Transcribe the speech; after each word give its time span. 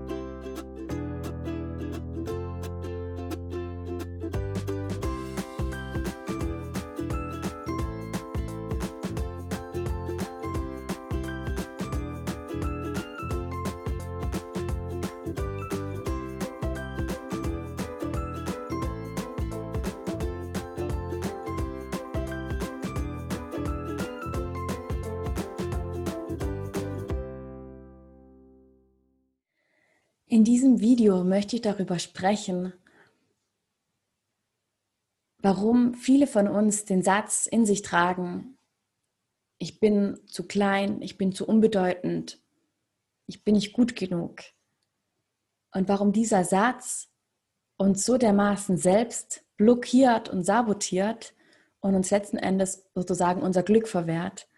you 0.00 0.35
In 30.36 30.44
diesem 30.44 30.80
Video 30.80 31.24
möchte 31.24 31.56
ich 31.56 31.62
darüber 31.62 31.98
sprechen, 31.98 32.74
warum 35.38 35.94
viele 35.94 36.26
von 36.26 36.46
uns 36.46 36.84
den 36.84 37.02
Satz 37.02 37.46
in 37.46 37.64
sich 37.64 37.80
tragen, 37.80 38.58
ich 39.56 39.80
bin 39.80 40.20
zu 40.26 40.46
klein, 40.46 41.00
ich 41.00 41.16
bin 41.16 41.32
zu 41.32 41.46
unbedeutend, 41.46 42.38
ich 43.26 43.44
bin 43.44 43.54
nicht 43.54 43.72
gut 43.72 43.96
genug. 43.96 44.42
Und 45.72 45.88
warum 45.88 46.12
dieser 46.12 46.44
Satz 46.44 47.08
uns 47.78 48.04
so 48.04 48.18
dermaßen 48.18 48.76
selbst 48.76 49.42
blockiert 49.56 50.28
und 50.28 50.44
sabotiert 50.44 51.32
und 51.80 51.94
uns 51.94 52.10
letzten 52.10 52.36
Endes 52.36 52.84
sozusagen 52.94 53.40
unser 53.40 53.62
Glück 53.62 53.88
verwehrt. 53.88 54.50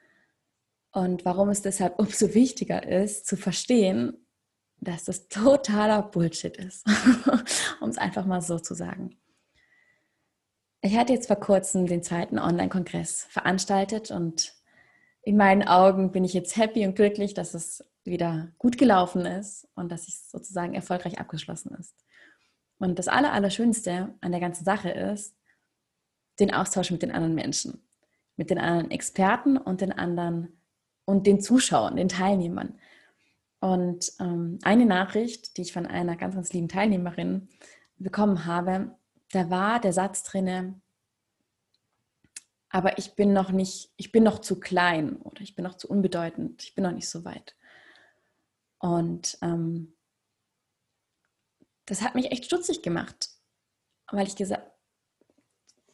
Und 0.90 1.24
warum 1.24 1.50
es 1.50 1.62
deshalb 1.62 1.98
umso 2.00 2.34
wichtiger 2.34 2.84
ist 2.84 3.26
zu 3.26 3.36
verstehen, 3.36 4.24
dass 4.80 5.04
das 5.04 5.28
totaler 5.28 6.02
Bullshit 6.02 6.56
ist, 6.56 6.86
um 7.80 7.88
es 7.90 7.98
einfach 7.98 8.26
mal 8.26 8.40
so 8.40 8.58
zu 8.58 8.74
sagen. 8.74 9.18
Ich 10.80 10.96
hatte 10.96 11.12
jetzt 11.12 11.26
vor 11.26 11.36
kurzem 11.36 11.86
den 11.86 12.02
zweiten 12.02 12.38
Online-Kongress 12.38 13.26
veranstaltet 13.30 14.10
und 14.10 14.54
in 15.22 15.36
meinen 15.36 15.66
Augen 15.66 16.12
bin 16.12 16.24
ich 16.24 16.32
jetzt 16.32 16.56
happy 16.56 16.86
und 16.86 16.94
glücklich, 16.94 17.34
dass 17.34 17.54
es 17.54 17.84
wieder 18.04 18.52
gut 18.58 18.78
gelaufen 18.78 19.26
ist 19.26 19.68
und 19.74 19.90
dass 19.90 20.08
es 20.08 20.30
sozusagen 20.30 20.74
erfolgreich 20.74 21.18
abgeschlossen 21.18 21.74
ist. 21.78 21.94
Und 22.78 22.98
das 22.98 23.08
Allerschönste 23.08 24.14
an 24.20 24.30
der 24.30 24.40
ganzen 24.40 24.64
Sache 24.64 24.90
ist 24.90 25.36
den 26.38 26.54
Austausch 26.54 26.90
mit 26.90 27.02
den 27.02 27.10
anderen 27.10 27.34
Menschen, 27.34 27.82
mit 28.36 28.50
den 28.50 28.58
anderen 28.58 28.90
Experten 28.90 29.56
und 29.56 29.80
den 29.80 29.92
anderen 29.92 30.62
und 31.04 31.26
den 31.26 31.40
Zuschauern, 31.40 31.96
den 31.96 32.08
Teilnehmern. 32.08 32.78
Und 33.60 34.12
ähm, 34.20 34.58
eine 34.62 34.86
Nachricht, 34.86 35.56
die 35.56 35.62
ich 35.62 35.72
von 35.72 35.86
einer 35.86 36.16
ganz, 36.16 36.34
ganz 36.34 36.52
lieben 36.52 36.68
Teilnehmerin 36.68 37.48
bekommen 37.96 38.44
habe, 38.44 38.96
da 39.32 39.50
war 39.50 39.80
der 39.80 39.92
Satz 39.92 40.22
drinne, 40.22 40.80
aber 42.70 42.98
ich 42.98 43.14
bin 43.14 43.32
noch 43.32 43.50
nicht, 43.50 43.90
ich 43.96 44.12
bin 44.12 44.22
noch 44.22 44.40
zu 44.40 44.60
klein 44.60 45.16
oder 45.16 45.40
ich 45.40 45.54
bin 45.54 45.64
noch 45.64 45.76
zu 45.76 45.88
unbedeutend, 45.88 46.62
ich 46.62 46.74
bin 46.74 46.84
noch 46.84 46.92
nicht 46.92 47.08
so 47.08 47.24
weit. 47.24 47.56
Und 48.78 49.38
ähm, 49.42 49.94
das 51.86 52.02
hat 52.02 52.14
mich 52.14 52.30
echt 52.30 52.44
stutzig 52.44 52.82
gemacht, 52.82 53.30
weil 54.10 54.26
ich 54.26 54.36
gesagt, 54.36 54.70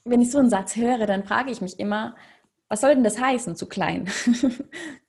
wenn 0.04 0.20
ich 0.20 0.30
so 0.30 0.38
einen 0.38 0.50
Satz 0.50 0.76
höre, 0.76 1.06
dann 1.06 1.24
frage 1.24 1.50
ich 1.50 1.60
mich 1.60 1.78
immer, 1.78 2.16
was 2.68 2.80
soll 2.80 2.94
denn 2.94 3.04
das 3.04 3.18
heißen, 3.18 3.56
zu 3.56 3.66
klein? 3.66 4.10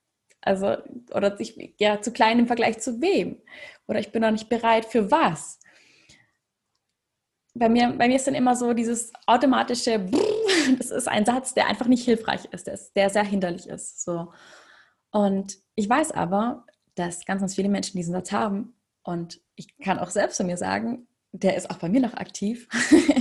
Also, 0.45 0.77
oder 1.13 1.37
ich, 1.39 1.73
ja, 1.79 2.01
zu 2.01 2.13
klein 2.13 2.37
im 2.37 2.47
Vergleich 2.47 2.79
zu 2.79 3.01
wem? 3.01 3.41
Oder 3.87 3.99
ich 3.99 4.11
bin 4.11 4.21
noch 4.21 4.31
nicht 4.31 4.47
bereit 4.47 4.85
für 4.85 5.09
was? 5.09 5.59
Bei 7.55 7.67
mir, 7.67 7.93
bei 7.97 8.07
mir 8.07 8.17
ist 8.17 8.27
dann 8.27 8.35
immer 8.35 8.55
so 8.55 8.73
dieses 8.73 9.11
automatische, 9.25 9.99
das 10.77 10.91
ist 10.91 11.07
ein 11.07 11.25
Satz, 11.25 11.55
der 11.55 11.67
einfach 11.67 11.87
nicht 11.87 12.05
hilfreich 12.05 12.45
ist, 12.51 12.67
der, 12.67 12.79
der 12.95 13.09
sehr 13.09 13.23
hinderlich 13.23 13.67
ist. 13.67 14.03
So. 14.03 14.31
Und 15.09 15.57
ich 15.73 15.89
weiß 15.89 16.11
aber, 16.11 16.65
dass 16.93 17.25
ganz, 17.25 17.41
ganz 17.41 17.55
viele 17.55 17.69
Menschen 17.69 17.97
diesen 17.97 18.13
Satz 18.13 18.31
haben. 18.31 18.75
Und 19.01 19.41
ich 19.55 19.77
kann 19.79 19.97
auch 19.97 20.11
selbst 20.11 20.37
von 20.37 20.45
mir 20.45 20.57
sagen, 20.57 21.07
der 21.31 21.55
ist 21.55 21.71
auch 21.71 21.77
bei 21.77 21.89
mir 21.89 22.01
noch 22.01 22.13
aktiv. 22.13 22.67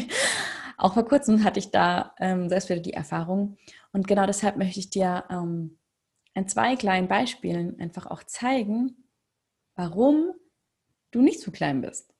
auch 0.76 0.92
vor 0.92 1.06
kurzem 1.06 1.42
hatte 1.42 1.58
ich 1.58 1.70
da 1.70 2.14
ähm, 2.18 2.50
selbst 2.50 2.68
wieder 2.68 2.80
die 2.80 2.92
Erfahrung. 2.92 3.56
Und 3.92 4.06
genau 4.06 4.26
deshalb 4.26 4.56
möchte 4.56 4.80
ich 4.80 4.90
dir 4.90 5.24
ähm, 5.30 5.78
an 6.34 6.48
zwei 6.48 6.76
kleinen 6.76 7.08
Beispielen 7.08 7.78
einfach 7.80 8.06
auch 8.06 8.24
zeigen, 8.24 9.08
warum 9.76 10.32
du 11.10 11.22
nicht 11.22 11.40
zu 11.40 11.52
klein 11.52 11.80
bist. 11.80 12.12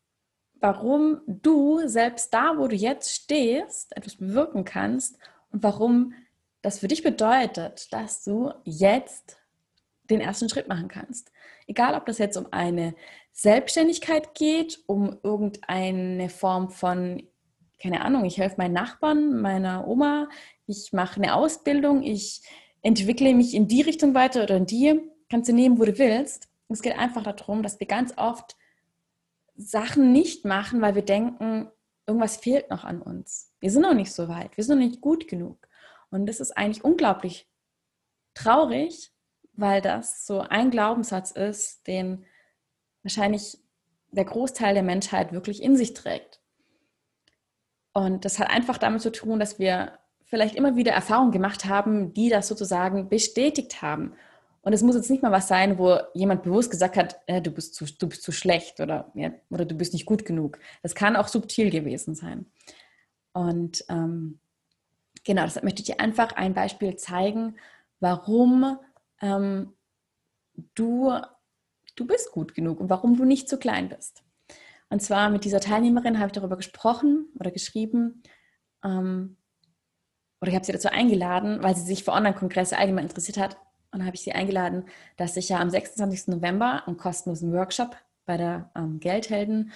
Warum 0.61 1.21
du 1.27 1.87
selbst 1.87 2.33
da, 2.33 2.57
wo 2.57 2.69
du 2.69 2.77
jetzt 2.77 3.13
stehst, 3.13 3.97
etwas 3.97 4.17
bewirken 4.17 4.65
kannst 4.65 5.19
und 5.51 5.63
warum 5.63 6.15
das 6.63 6.79
für 6.79 6.89
dich 6.89 7.03
bedeutet, 7.03 7.93
dass 7.93 8.25
du 8.25 8.53
jetzt 8.65 9.37
den 10.05 10.21
ersten 10.21 10.49
Schritt 10.49 10.69
machen 10.69 10.89
kannst. 10.89 11.33
Egal, 11.67 11.95
ob 11.95 12.07
das 12.07 12.19
jetzt 12.19 12.37
um 12.37 12.47
eine 12.53 12.95
Selbstständigkeit 13.33 14.35
geht, 14.35 14.81
um 14.87 15.19
irgendeine 15.23 16.29
Form 16.29 16.71
von, 16.71 17.23
keine 17.83 18.03
Ahnung, 18.03 18.25
ich 18.25 18.39
helfe 18.39 18.57
meinen 18.59 18.75
Nachbarn, 18.75 19.41
meiner 19.41 19.87
Oma, 19.89 20.29
ich 20.67 20.93
mache 20.93 21.17
eine 21.17 21.35
Ausbildung, 21.35 22.03
ich 22.03 22.43
entwickle 22.85 23.35
mich 23.35 23.55
in 23.55 23.67
die 23.67 23.83
Richtung 23.83 24.15
weiter 24.15 24.45
oder 24.45 24.57
in 24.57 24.67
die, 24.67 25.01
kannst 25.29 25.49
du 25.49 25.55
nehmen, 25.55 25.79
wo 25.79 25.85
du 25.85 25.99
willst. 25.99 26.49
Es 26.69 26.83
geht 26.83 26.97
einfach 26.97 27.23
darum, 27.23 27.63
dass 27.63 27.81
wir 27.81 27.87
ganz 27.87 28.13
oft 28.17 28.57
Sachen 29.57 30.13
nicht 30.13 30.45
machen, 30.45 30.81
weil 30.81 30.95
wir 30.95 31.05
denken, 31.05 31.71
irgendwas 32.07 32.37
fehlt 32.37 32.71
noch 32.71 32.85
an 32.85 33.01
uns. 33.01 33.53
Wir 33.61 33.71
sind 33.71 33.83
noch 33.83 33.95
nicht 33.95 34.13
so 34.13 34.29
weit, 34.29 34.57
wir 34.57 34.65
sind 34.65 34.79
noch 34.79 34.87
nicht 34.87 35.01
gut 35.01 35.29
genug. 35.29 35.67
Und 36.11 36.27
das 36.27 36.41
ist 36.41 36.57
eigentlich 36.57 36.85
unglaublich 36.85 37.49
traurig, 38.35 39.13
weil 39.53 39.81
das 39.81 40.27
so 40.27 40.41
ein 40.41 40.71
Glaubenssatz 40.71 41.31
ist, 41.31 41.87
den 41.87 42.27
wahrscheinlich 43.03 43.59
der 44.11 44.25
Großteil 44.25 44.75
der 44.75 44.83
Menschheit 44.83 45.33
wirklich 45.33 45.63
in 45.63 45.77
sich 45.77 45.95
trägt. 45.95 46.41
Und 47.93 48.25
das 48.25 48.39
hat 48.39 48.51
einfach 48.51 48.77
damit 48.79 49.01
zu 49.01 49.13
tun, 49.13 49.39
dass 49.39 49.59
wir 49.59 49.99
vielleicht 50.35 50.57
immer 50.57 50.75
wieder 50.75 50.91
Erfahrungen 50.91 51.31
gemacht 51.31 51.65
haben, 51.65 52.13
die 52.13 52.29
das 52.29 52.49
sozusagen 52.49 53.09
bestätigt 53.09 53.83
haben. 53.83 54.15
Und 54.63 54.73
es 54.73 54.83
muss 54.83 54.97
jetzt 54.97 55.09
nicht 55.09 55.23
mal 55.23 55.31
was 55.31 55.47
sein, 55.47 55.79
wo 55.79 55.97
jemand 56.13 56.43
bewusst 56.43 56.73
gesagt 56.73 56.97
hat, 56.97 57.21
äh, 57.27 57.41
du, 57.41 57.53
bist 57.53 57.77
zu, 57.77 57.85
du 57.85 58.09
bist 58.09 58.25
zu 58.25 58.33
schlecht 58.33 58.81
oder, 58.81 59.13
ja, 59.15 59.31
oder 59.49 59.65
du 59.65 59.77
bist 59.77 59.93
nicht 59.93 60.07
gut 60.07 60.25
genug. 60.25 60.59
Das 60.83 60.97
kann 60.97 61.15
auch 61.15 61.29
subtil 61.29 61.71
gewesen 61.71 62.17
sein. 62.17 62.47
Und 63.33 63.85
ähm, 63.89 64.41
genau, 65.23 65.45
deshalb 65.45 65.63
möchte 65.63 65.83
ich 65.83 65.87
dir 65.87 66.01
einfach 66.01 66.33
ein 66.33 66.53
Beispiel 66.53 66.97
zeigen, 66.97 67.55
warum 68.01 68.77
ähm, 69.23 69.73
du, 70.75 71.13
du 71.95 72.07
bist 72.09 72.33
gut 72.33 72.57
genug 72.57 72.81
und 72.81 72.91
warum 72.91 73.17
du 73.17 73.25
nicht 73.25 73.49
zu 73.49 73.57
klein 73.57 73.89
bist. 73.89 74.25
Und 74.89 75.01
zwar 75.01 75.31
mit 75.31 75.45
dieser 75.45 75.61
Teilnehmerin 75.61 76.19
habe 76.19 76.27
ich 76.27 76.33
darüber 76.33 76.57
gesprochen 76.57 77.29
oder 77.39 77.53
geschrieben, 77.53 78.25
ähm, 78.83 79.37
oder 80.45 80.51
ich 80.51 80.57
habe 80.57 80.67
sie 80.67 80.73
dazu 80.73 80.91
eingeladen, 80.91 81.63
weil 81.63 81.75
sie 81.75 81.81
sich 81.81 82.05
für 82.05 82.13
Online-Kongresse 82.13 82.77
allgemein 82.77 83.07
interessiert 83.07 83.39
hat. 83.39 83.55
Und 83.91 84.01
dann 84.01 84.07
habe 84.07 84.15
ich 84.15 84.21
sie 84.21 84.33
eingeladen, 84.33 84.85
dass 85.17 85.39
ich 85.39 85.49
ja 85.49 85.59
am 85.59 85.71
26. 85.71 86.29
November 86.29 86.87
einen 86.87 86.99
kostenlosen 86.99 87.51
Workshop 87.55 87.97
bei 88.27 88.37
der 88.37 88.71
ähm, 88.77 89.01
Geldhelden 89.01 89.73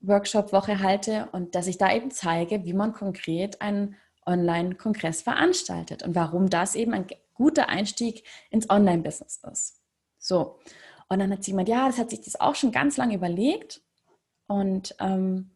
Workshop-Woche 0.00 0.78
halte 0.78 1.28
und 1.32 1.54
dass 1.54 1.66
ich 1.66 1.76
da 1.76 1.92
eben 1.92 2.10
zeige, 2.10 2.64
wie 2.64 2.72
man 2.72 2.94
konkret 2.94 3.60
einen 3.60 3.96
Online-Kongress 4.24 5.20
veranstaltet 5.20 6.02
und 6.04 6.14
warum 6.14 6.48
das 6.48 6.74
eben 6.74 6.94
ein 6.94 7.06
guter 7.34 7.68
Einstieg 7.68 8.24
ins 8.48 8.70
Online-Business 8.70 9.42
ist. 9.52 9.82
So, 10.18 10.58
und 11.10 11.18
dann 11.18 11.30
hat 11.30 11.44
sie 11.44 11.50
gemeint, 11.50 11.68
ja, 11.68 11.86
das 11.86 11.98
hat 11.98 12.08
sich 12.08 12.22
das 12.22 12.40
auch 12.40 12.54
schon 12.54 12.72
ganz 12.72 12.96
lange 12.96 13.14
überlegt 13.14 13.82
und 14.46 14.94
ähm, 15.00 15.50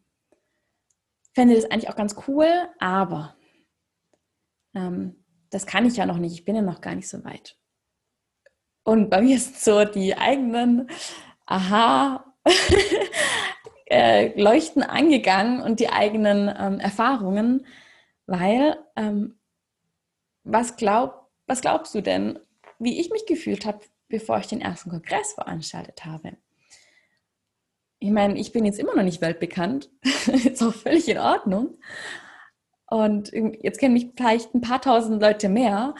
fände 1.33 1.55
das 1.55 1.65
eigentlich 1.65 1.89
auch 1.89 1.95
ganz 1.95 2.15
cool, 2.27 2.47
aber 2.77 3.33
das 5.49 5.65
kann 5.65 5.85
ich 5.85 5.97
ja 5.97 6.05
noch 6.05 6.17
nicht, 6.17 6.33
ich 6.33 6.45
bin 6.45 6.55
ja 6.55 6.61
noch 6.61 6.81
gar 6.81 6.95
nicht 6.95 7.07
so 7.07 7.23
weit. 7.23 7.57
Und 8.83 9.09
bei 9.09 9.21
mir 9.21 9.39
sind 9.39 9.57
so 9.57 9.83
die 9.83 10.17
eigenen 10.17 10.89
Aha, 11.45 12.25
äh, 13.89 14.39
Leuchten 14.39 14.83
angegangen 14.83 15.61
und 15.61 15.79
die 15.79 15.89
eigenen 15.89 16.53
ähm, 16.57 16.79
Erfahrungen, 16.79 17.65
weil 18.25 18.77
ähm, 18.95 19.39
was, 20.43 20.75
glaub, 20.75 21.29
was 21.47 21.61
glaubst 21.61 21.95
du 21.95 22.01
denn, 22.01 22.39
wie 22.79 22.99
ich 22.99 23.09
mich 23.09 23.25
gefühlt 23.25 23.65
habe, 23.65 23.79
bevor 24.07 24.39
ich 24.39 24.47
den 24.47 24.61
ersten 24.61 24.89
Kongress 24.89 25.33
veranstaltet 25.33 26.05
habe? 26.05 26.37
Ich 27.99 28.11
meine, 28.11 28.37
ich 28.37 28.51
bin 28.51 28.65
jetzt 28.65 28.79
immer 28.79 28.95
noch 28.95 29.03
nicht 29.03 29.21
weltbekannt, 29.21 29.89
ist 30.03 30.61
auch 30.61 30.73
völlig 30.73 31.07
in 31.07 31.17
Ordnung. 31.17 31.77
Und 32.89 33.31
jetzt 33.61 33.79
kennen 33.79 33.93
mich 33.93 34.11
vielleicht 34.15 34.53
ein 34.53 34.61
paar 34.61 34.81
tausend 34.81 35.21
Leute 35.21 35.49
mehr, 35.49 35.93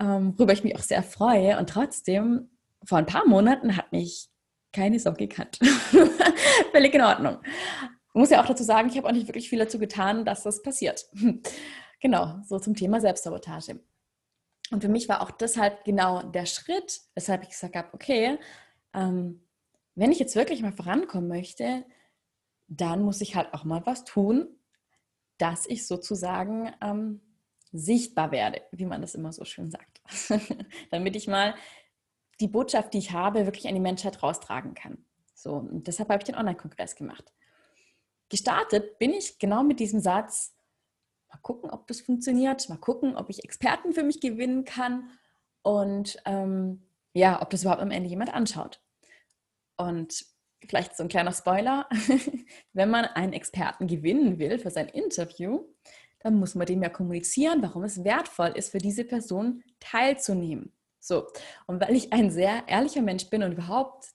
ähm, 0.00 0.34
worüber 0.36 0.52
ich 0.52 0.64
mich 0.64 0.76
auch 0.76 0.82
sehr 0.82 1.02
freue. 1.02 1.58
Und 1.58 1.70
trotzdem, 1.70 2.50
vor 2.84 2.98
ein 2.98 3.06
paar 3.06 3.26
Monaten 3.26 3.76
hat 3.76 3.92
mich 3.92 4.28
keine 4.72 5.00
Socke 5.00 5.26
gekannt. 5.26 5.58
Völlig 6.72 6.94
in 6.94 7.00
Ordnung. 7.00 7.38
Muss 8.12 8.30
ja 8.30 8.42
auch 8.42 8.46
dazu 8.46 8.62
sagen, 8.62 8.88
ich 8.88 8.96
habe 8.96 9.08
auch 9.08 9.12
nicht 9.12 9.28
wirklich 9.28 9.48
viel 9.48 9.58
dazu 9.58 9.78
getan, 9.78 10.24
dass 10.24 10.42
das 10.42 10.62
passiert. 10.62 11.06
genau, 12.00 12.40
so 12.44 12.58
zum 12.58 12.74
Thema 12.74 13.00
Selbstsabotage. 13.00 13.80
Und 14.70 14.82
für 14.82 14.88
mich 14.88 15.08
war 15.08 15.22
auch 15.22 15.30
deshalb 15.30 15.84
genau 15.84 16.22
der 16.22 16.46
Schritt, 16.46 17.00
weshalb 17.14 17.42
ich 17.42 17.50
gesagt 17.50 17.76
habe, 17.76 17.88
okay, 17.92 18.38
ähm, 18.94 19.46
wenn 19.94 20.12
ich 20.12 20.18
jetzt 20.18 20.36
wirklich 20.36 20.60
mal 20.60 20.72
vorankommen 20.72 21.28
möchte, 21.28 21.84
dann 22.68 23.02
muss 23.02 23.20
ich 23.20 23.36
halt 23.36 23.54
auch 23.54 23.64
mal 23.64 23.82
was 23.86 24.04
tun, 24.04 24.48
dass 25.38 25.66
ich 25.66 25.86
sozusagen 25.86 26.72
ähm, 26.80 27.20
sichtbar 27.72 28.30
werde, 28.30 28.62
wie 28.72 28.86
man 28.86 29.00
das 29.00 29.14
immer 29.14 29.32
so 29.32 29.44
schön 29.44 29.70
sagt. 29.70 30.00
Damit 30.90 31.16
ich 31.16 31.28
mal 31.28 31.54
die 32.40 32.48
Botschaft, 32.48 32.94
die 32.94 32.98
ich 32.98 33.12
habe, 33.12 33.46
wirklich 33.46 33.68
an 33.68 33.74
die 33.74 33.80
Menschheit 33.80 34.22
raustragen 34.22 34.74
kann. 34.74 35.04
So, 35.34 35.66
deshalb 35.70 36.08
habe 36.08 36.18
ich 36.18 36.26
den 36.26 36.34
Online-Kongress 36.34 36.96
gemacht. 36.96 37.32
Gestartet 38.28 38.98
bin 38.98 39.12
ich 39.12 39.38
genau 39.38 39.62
mit 39.62 39.80
diesem 39.80 40.00
Satz, 40.00 40.54
mal 41.28 41.38
gucken, 41.38 41.70
ob 41.70 41.86
das 41.86 42.00
funktioniert, 42.00 42.68
mal 42.68 42.78
gucken, 42.78 43.16
ob 43.16 43.30
ich 43.30 43.44
Experten 43.44 43.92
für 43.92 44.02
mich 44.02 44.20
gewinnen 44.20 44.64
kann 44.64 45.10
und 45.62 46.16
ähm, 46.24 46.82
ja, 47.12 47.40
ob 47.40 47.50
das 47.50 47.62
überhaupt 47.62 47.82
am 47.82 47.90
Ende 47.90 48.08
jemand 48.08 48.32
anschaut. 48.34 48.80
Und 49.76 50.26
vielleicht 50.66 50.96
so 50.96 51.02
ein 51.02 51.08
kleiner 51.08 51.32
Spoiler, 51.32 51.88
wenn 52.72 52.90
man 52.90 53.04
einen 53.04 53.32
Experten 53.32 53.86
gewinnen 53.86 54.38
will 54.38 54.58
für 54.58 54.70
sein 54.70 54.88
Interview, 54.88 55.64
dann 56.20 56.34
muss 56.34 56.54
man 56.54 56.66
dem 56.66 56.82
ja 56.82 56.88
kommunizieren, 56.88 57.62
warum 57.62 57.84
es 57.84 58.02
wertvoll 58.02 58.52
ist, 58.56 58.70
für 58.70 58.78
diese 58.78 59.04
Person 59.04 59.62
teilzunehmen. 59.80 60.72
So, 60.98 61.28
und 61.66 61.80
weil 61.80 61.94
ich 61.94 62.12
ein 62.12 62.30
sehr 62.30 62.64
ehrlicher 62.66 63.02
Mensch 63.02 63.30
bin 63.30 63.42
und 63.42 63.52
überhaupt, 63.52 64.06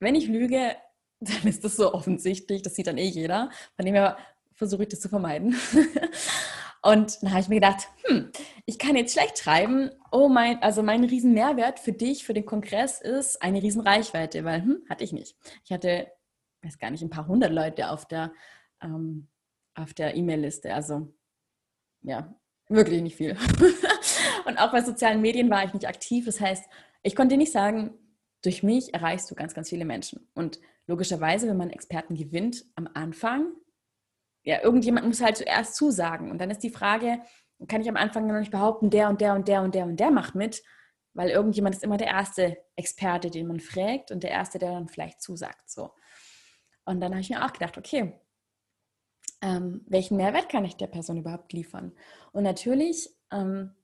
wenn 0.00 0.14
ich 0.14 0.28
lüge, 0.28 0.76
dann 1.20 1.42
ist 1.48 1.64
das 1.64 1.76
so 1.76 1.92
offensichtlich, 1.92 2.62
das 2.62 2.74
sieht 2.74 2.86
dann 2.86 2.98
eh 2.98 3.08
jeder. 3.08 3.50
Von 3.74 3.84
dem 3.84 3.94
her 3.94 4.16
versuche 4.54 4.82
ich 4.82 4.88
das 4.88 5.00
zu 5.00 5.08
vermeiden. 5.08 5.56
Und 6.88 7.22
dann 7.22 7.32
habe 7.32 7.40
ich 7.42 7.48
mir 7.48 7.56
gedacht, 7.56 7.88
hm, 8.04 8.32
ich 8.64 8.78
kann 8.78 8.96
jetzt 8.96 9.12
schlecht 9.12 9.38
schreiben, 9.38 9.90
oh 10.10 10.30
mein, 10.30 10.62
also 10.62 10.82
mein 10.82 11.04
riesen 11.04 11.38
für 11.76 11.92
dich, 11.92 12.24
für 12.24 12.32
den 12.32 12.46
Kongress 12.46 13.02
ist 13.02 13.42
eine 13.42 13.62
riesen 13.62 13.82
Reichweite, 13.82 14.42
weil 14.42 14.62
hm, 14.62 14.82
hatte 14.88 15.04
ich 15.04 15.12
nicht. 15.12 15.36
Ich 15.64 15.70
hatte, 15.70 16.10
weiß 16.62 16.78
gar 16.78 16.90
nicht, 16.90 17.02
ein 17.02 17.10
paar 17.10 17.26
hundert 17.26 17.52
Leute 17.52 17.90
auf 17.90 18.08
der 18.08 18.32
ähm, 18.80 19.28
auf 19.74 19.92
der 19.92 20.16
E-Mail-Liste. 20.16 20.72
Also 20.72 21.12
ja, 22.00 22.34
wirklich 22.70 23.02
nicht 23.02 23.16
viel. 23.16 23.36
und 24.46 24.56
auch 24.56 24.72
bei 24.72 24.80
sozialen 24.80 25.20
Medien 25.20 25.50
war 25.50 25.64
ich 25.64 25.74
nicht 25.74 25.86
aktiv. 25.86 26.24
Das 26.24 26.40
heißt, 26.40 26.64
ich 27.02 27.14
konnte 27.14 27.36
nicht 27.36 27.52
sagen, 27.52 27.98
durch 28.42 28.62
mich 28.62 28.94
erreichst 28.94 29.30
du 29.30 29.34
ganz, 29.34 29.52
ganz 29.52 29.68
viele 29.68 29.84
Menschen. 29.84 30.26
Und 30.34 30.58
logischerweise, 30.86 31.48
wenn 31.48 31.58
man 31.58 31.68
Experten 31.68 32.14
gewinnt, 32.14 32.64
am 32.76 32.88
Anfang 32.94 33.52
ja, 34.48 34.62
irgendjemand 34.62 35.06
muss 35.06 35.20
halt 35.20 35.36
zuerst 35.36 35.76
zusagen. 35.76 36.30
Und 36.30 36.38
dann 36.40 36.50
ist 36.50 36.62
die 36.62 36.70
Frage, 36.70 37.20
kann 37.68 37.82
ich 37.82 37.88
am 37.90 37.98
Anfang 37.98 38.26
noch 38.26 38.38
nicht 38.38 38.50
behaupten, 38.50 38.88
der 38.88 39.10
und 39.10 39.20
der 39.20 39.34
und 39.34 39.46
der 39.46 39.60
und 39.60 39.74
der 39.74 39.84
und 39.84 40.00
der 40.00 40.10
macht 40.10 40.34
mit, 40.34 40.62
weil 41.12 41.28
irgendjemand 41.28 41.74
ist 41.74 41.84
immer 41.84 41.98
der 41.98 42.06
erste 42.06 42.56
Experte, 42.74 43.28
den 43.28 43.46
man 43.46 43.60
fragt 43.60 44.10
und 44.10 44.22
der 44.22 44.30
erste, 44.30 44.58
der 44.58 44.72
dann 44.72 44.88
vielleicht 44.88 45.20
zusagt. 45.20 45.68
So. 45.68 45.90
Und 46.86 47.00
dann 47.00 47.12
habe 47.12 47.20
ich 47.20 47.28
mir 47.28 47.44
auch 47.44 47.52
gedacht, 47.52 47.76
okay, 47.76 48.18
ähm, 49.42 49.84
welchen 49.86 50.16
Mehrwert 50.16 50.48
kann 50.48 50.64
ich 50.64 50.76
der 50.76 50.86
Person 50.86 51.18
überhaupt 51.18 51.52
liefern? 51.52 51.92
Und 52.32 52.42
natürlich, 52.42 53.10
ähm, 53.30 53.74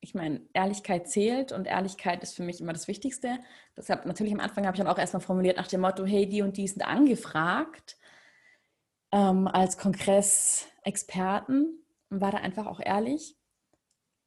ich 0.00 0.14
meine, 0.14 0.40
Ehrlichkeit 0.54 1.06
zählt 1.06 1.52
und 1.52 1.66
Ehrlichkeit 1.66 2.22
ist 2.22 2.34
für 2.34 2.44
mich 2.44 2.62
immer 2.62 2.72
das 2.72 2.88
Wichtigste. 2.88 3.40
Deshalb 3.76 4.06
natürlich 4.06 4.32
am 4.32 4.40
Anfang 4.40 4.64
habe 4.64 4.74
ich 4.74 4.82
dann 4.82 4.90
auch 4.90 4.98
erstmal 4.98 5.20
formuliert 5.20 5.58
nach 5.58 5.66
dem 5.66 5.82
Motto, 5.82 6.06
hey, 6.06 6.26
die 6.26 6.40
und 6.40 6.56
die 6.56 6.66
sind 6.66 6.80
angefragt 6.80 7.98
ähm, 9.12 9.48
als 9.48 9.78
Kongressexperten 9.78 11.82
und 12.10 12.20
war 12.20 12.32
da 12.32 12.38
einfach 12.38 12.66
auch 12.66 12.80
ehrlich. 12.80 13.36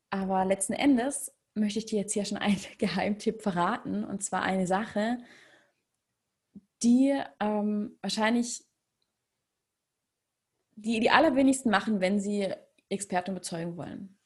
Aber 0.09 0.45
letzten 0.45 0.73
Endes 0.73 1.33
möchte 1.53 1.79
ich 1.79 1.85
dir 1.85 1.99
jetzt 1.99 2.13
hier 2.13 2.25
schon 2.25 2.37
einen 2.37 2.59
Geheimtipp 2.77 3.41
verraten 3.41 4.03
und 4.03 4.23
zwar 4.23 4.43
eine 4.43 4.67
Sache, 4.67 5.17
die 6.83 7.19
ähm, 7.39 7.97
wahrscheinlich 8.01 8.63
die, 10.75 10.99
die 10.99 11.11
allerwenigsten 11.11 11.69
machen, 11.69 12.01
wenn 12.01 12.19
sie 12.19 12.51
Experten 12.89 13.31
überzeugen 13.31 13.77
wollen. 13.77 14.17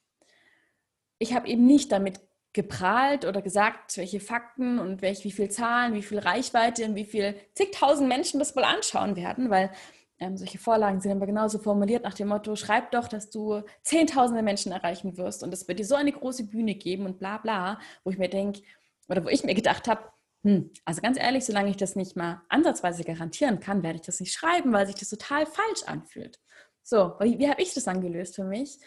Ich 1.20 1.34
habe 1.34 1.48
eben 1.48 1.66
nicht 1.66 1.92
damit 1.92 2.22
geprahlt 2.54 3.26
oder 3.26 3.42
gesagt, 3.42 3.98
welche 3.98 4.22
Fakten 4.22 4.80
und 4.80 5.02
welche, 5.02 5.26
wie 5.26 5.32
viel 5.32 5.50
Zahlen, 5.50 5.94
wie 5.94 6.02
viel 6.02 6.20
Reichweite 6.20 6.86
und 6.86 6.96
wie 6.96 7.06
viel 7.06 7.36
zigtausend 7.54 8.08
Menschen 8.08 8.40
das 8.40 8.56
wohl 8.56 8.64
anschauen 8.64 9.18
werden, 9.18 9.50
weil 9.50 9.72
ähm, 10.20 10.38
solche 10.38 10.58
Vorlagen 10.58 11.02
sind 11.02 11.12
aber 11.12 11.26
genauso 11.26 11.60
formuliert 11.60 12.04
nach 12.04 12.14
dem 12.14 12.30
Motto, 12.30 12.56
schreib 12.56 12.92
doch, 12.92 13.08
dass 13.08 13.30
du 13.30 13.62
zehntausende 13.84 14.44
Menschen 14.44 14.72
erreichen 14.72 15.18
wirst 15.18 15.44
und 15.44 15.54
es 15.54 15.68
wird 15.68 15.80
dir 15.80 15.86
so 15.86 15.96
eine 15.96 16.12
große 16.12 16.48
Bühne 16.48 16.76
geben 16.76 17.06
und 17.06 17.20
bla 17.20 17.38
bla, 17.38 17.80
wo 18.04 18.12
ich 18.12 18.18
mir 18.18 18.30
denke, 18.30 18.62
oder 19.10 19.24
wo 19.24 19.30
ich 19.30 19.44
mir 19.44 19.54
gedacht 19.54 19.88
habe, 19.88 20.04
hm, 20.44 20.72
also 20.86 21.02
ganz 21.02 21.18
ehrlich, 21.20 21.44
solange 21.44 21.70
ich 21.70 21.78
das 21.78 21.96
nicht 21.96 22.16
mal 22.16 22.42
ansatzweise 22.50 23.04
garantieren 23.04 23.60
kann, 23.60 23.84
werde 23.84 23.98
ich 23.98 24.06
das 24.06 24.20
nicht 24.20 24.34
schreiben, 24.34 24.72
weil 24.72 24.86
sich 24.88 24.96
das 24.96 25.10
total 25.10 25.46
falsch 25.46 25.84
anfühlt. 25.86 26.40
So, 26.82 27.16
wie, 27.20 27.40
wie 27.40 27.50
habe 27.50 27.62
ich 27.62 27.74
das 27.74 27.86
dann 27.86 28.02
gelöst 28.02 28.36
für 28.36 28.44
mich? 28.44 28.78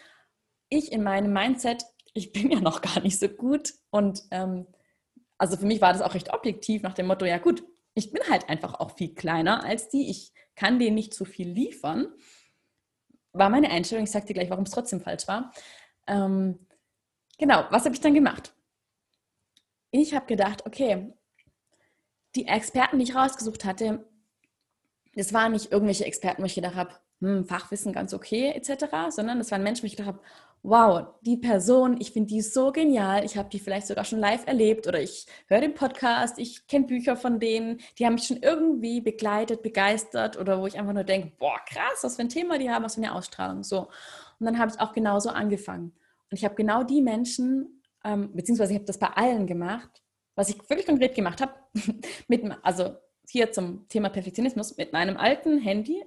Ich 0.69 0.91
in 0.91 1.03
meinem 1.03 1.33
Mindset, 1.33 1.85
ich 2.13 2.31
bin 2.31 2.49
ja 2.51 2.59
noch 2.59 2.81
gar 2.81 3.01
nicht 3.01 3.19
so 3.19 3.27
gut 3.27 3.73
und 3.91 4.23
ähm, 4.31 4.67
also 5.37 5.57
für 5.57 5.65
mich 5.65 5.79
war 5.79 5.93
das 5.93 6.01
auch 6.01 6.15
recht 6.15 6.33
objektiv 6.33 6.81
nach 6.81 6.93
dem 6.93 7.07
Motto, 7.07 7.25
ja 7.25 7.37
gut, 7.37 7.63
ich 7.93 8.11
bin 8.11 8.21
halt 8.29 8.49
einfach 8.49 8.79
auch 8.79 8.95
viel 8.95 9.13
kleiner 9.13 9.63
als 9.63 9.89
die. 9.89 10.09
Ich 10.09 10.33
kann 10.59 10.77
denen 10.77 10.95
nicht 10.95 11.13
so 11.13 11.23
viel 11.23 11.47
liefern, 11.49 12.13
war 13.31 13.49
meine 13.49 13.69
Einstellung. 13.71 14.03
Ich 14.03 14.11
dir 14.25 14.33
gleich, 14.33 14.49
warum 14.49 14.65
es 14.65 14.71
trotzdem 14.71 14.99
falsch 14.99 15.25
war. 15.25 15.53
Ähm, 16.05 16.59
genau, 17.37 17.63
was 17.69 17.85
habe 17.85 17.95
ich 17.95 18.01
dann 18.01 18.13
gemacht? 18.13 18.53
Ich 19.91 20.13
habe 20.13 20.25
gedacht, 20.25 20.65
okay, 20.65 21.13
die 22.35 22.45
Experten, 22.45 22.97
die 22.99 23.05
ich 23.05 23.15
rausgesucht 23.15 23.63
hatte, 23.63 24.05
das 25.15 25.31
waren 25.31 25.53
nicht 25.53 25.71
irgendwelche 25.71 26.03
Experten, 26.03 26.41
wo 26.41 26.45
ich 26.45 26.55
gedacht 26.55 26.75
habe, 26.75 26.93
hm, 27.21 27.45
Fachwissen 27.45 27.93
ganz 27.93 28.13
okay 28.13 28.51
etc., 28.55 28.85
sondern 29.09 29.39
das 29.39 29.51
waren 29.51 29.63
Menschen, 29.63 29.83
wo 29.83 29.87
ich 29.87 29.97
gedacht 29.97 30.15
habe, 30.15 30.19
wow, 30.61 31.07
die 31.21 31.37
Person, 31.37 31.99
ich 31.99 32.11
finde 32.11 32.27
die 32.27 32.41
so 32.41 32.71
genial, 32.71 33.23
ich 33.23 33.37
habe 33.37 33.49
die 33.49 33.59
vielleicht 33.59 33.87
sogar 33.87 34.03
schon 34.03 34.19
live 34.19 34.45
erlebt 34.45 34.87
oder 34.87 35.01
ich 35.01 35.25
höre 35.47 35.61
den 35.61 35.73
Podcast, 35.73 36.37
ich 36.37 36.67
kenne 36.67 36.85
Bücher 36.85 37.15
von 37.15 37.39
denen, 37.39 37.79
die 37.97 38.05
haben 38.05 38.15
mich 38.15 38.25
schon 38.25 38.37
irgendwie 38.41 38.99
begleitet, 38.99 39.63
begeistert 39.63 40.37
oder 40.37 40.61
wo 40.61 40.67
ich 40.67 40.77
einfach 40.77 40.93
nur 40.93 41.03
denke, 41.03 41.31
boah, 41.39 41.59
krass, 41.65 42.03
was 42.03 42.15
für 42.17 42.23
ein 42.23 42.29
Thema 42.29 42.57
die 42.57 42.69
haben, 42.69 42.83
was 42.83 42.95
für 42.95 43.01
eine 43.01 43.15
Ausstrahlung, 43.15 43.63
so. 43.63 43.87
Und 44.39 44.45
dann 44.45 44.59
habe 44.59 44.71
ich 44.73 44.79
auch 44.79 44.93
genauso 44.93 45.29
angefangen. 45.29 45.93
Und 46.29 46.37
ich 46.37 46.45
habe 46.45 46.55
genau 46.55 46.83
die 46.83 47.01
Menschen, 47.01 47.81
ähm, 48.03 48.33
beziehungsweise 48.33 48.73
ich 48.73 48.77
habe 48.77 48.85
das 48.85 48.99
bei 48.99 49.07
allen 49.07 49.47
gemacht, 49.47 50.01
was 50.35 50.49
ich 50.49 50.57
wirklich 50.69 50.87
konkret 50.87 51.15
gemacht 51.15 51.41
habe, 51.41 51.53
mit, 52.27 52.43
also 52.63 52.95
hier 53.27 53.51
zum 53.51 53.87
Thema 53.87 54.09
Perfektionismus, 54.09 54.77
mit 54.77 54.93
meinem 54.93 55.17
alten 55.17 55.59
Handy 55.59 56.03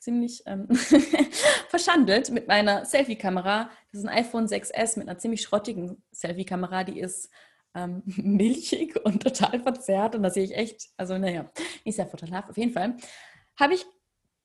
ziemlich 0.00 0.42
ähm, 0.46 0.66
verschandelt 1.68 2.30
mit 2.30 2.48
meiner 2.48 2.84
Selfie-Kamera. 2.84 3.70
Das 3.92 4.00
ist 4.00 4.08
ein 4.08 4.16
iPhone 4.16 4.46
6S 4.46 4.98
mit 4.98 5.08
einer 5.08 5.18
ziemlich 5.18 5.42
schrottigen 5.42 6.02
Selfie-Kamera, 6.12 6.84
die 6.84 6.98
ist 6.98 7.30
ähm, 7.74 8.02
milchig 8.06 8.98
und 9.04 9.22
total 9.22 9.60
verzerrt 9.60 10.16
und 10.16 10.22
da 10.22 10.30
sehe 10.30 10.44
ich 10.44 10.56
echt, 10.56 10.88
also 10.96 11.16
naja, 11.18 11.50
nicht 11.84 11.96
sehr 11.96 12.06
vorteilhaft. 12.06 12.50
Auf 12.50 12.56
jeden 12.56 12.72
Fall 12.72 12.96
habe 13.58 13.74
ich 13.74 13.86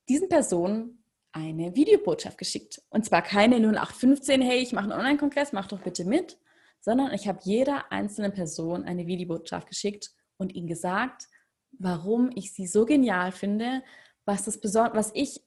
diesen 0.07 0.29
Personen 0.29 1.03
eine 1.31 1.75
Videobotschaft 1.75 2.37
geschickt. 2.37 2.81
Und 2.89 3.05
zwar 3.05 3.21
keine 3.21 3.57
0815, 3.57 4.41
hey, 4.41 4.59
ich 4.59 4.71
mache 4.71 4.85
einen 4.85 4.93
Online-Kongress, 4.93 5.51
mach 5.51 5.67
doch 5.67 5.81
bitte 5.81 6.05
mit, 6.05 6.37
sondern 6.79 7.13
ich 7.13 7.27
habe 7.27 7.39
jeder 7.43 7.91
einzelnen 7.91 8.33
Person 8.33 8.83
eine 8.83 9.05
Videobotschaft 9.07 9.67
geschickt 9.67 10.11
und 10.37 10.55
ihnen 10.55 10.67
gesagt, 10.67 11.27
warum 11.77 12.31
ich 12.35 12.53
sie 12.53 12.67
so 12.67 12.85
genial 12.85 13.31
finde, 13.31 13.83
was 14.25 14.45
das 14.45 14.59
was 14.63 15.11
ich 15.13 15.44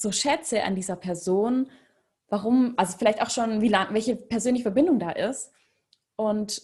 so 0.00 0.12
schätze 0.12 0.62
an 0.62 0.74
dieser 0.74 0.96
Person, 0.96 1.70
warum, 2.28 2.74
also 2.76 2.96
vielleicht 2.98 3.22
auch 3.22 3.30
schon, 3.30 3.60
wie 3.60 3.68
lang, 3.68 3.92
welche 3.94 4.16
persönliche 4.16 4.64
Verbindung 4.64 4.98
da 4.98 5.10
ist 5.10 5.52
und 6.16 6.62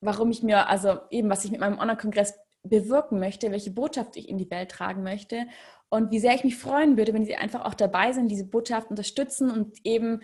warum 0.00 0.30
ich 0.30 0.42
mir, 0.42 0.68
also 0.68 0.98
eben, 1.10 1.30
was 1.30 1.44
ich 1.44 1.50
mit 1.50 1.60
meinem 1.60 1.78
Online-Kongress 1.78 2.34
bewirken 2.62 3.18
möchte, 3.18 3.50
welche 3.50 3.70
Botschaft 3.70 4.16
ich 4.16 4.28
in 4.28 4.38
die 4.38 4.50
Welt 4.50 4.70
tragen 4.70 5.02
möchte 5.02 5.46
und 5.88 6.10
wie 6.10 6.20
sehr 6.20 6.34
ich 6.34 6.44
mich 6.44 6.56
freuen 6.56 6.96
würde, 6.96 7.12
wenn 7.12 7.24
sie 7.24 7.36
einfach 7.36 7.64
auch 7.64 7.74
dabei 7.74 8.12
sind, 8.12 8.28
diese 8.28 8.46
Botschaft 8.46 8.90
unterstützen 8.90 9.50
und 9.50 9.78
eben 9.84 10.20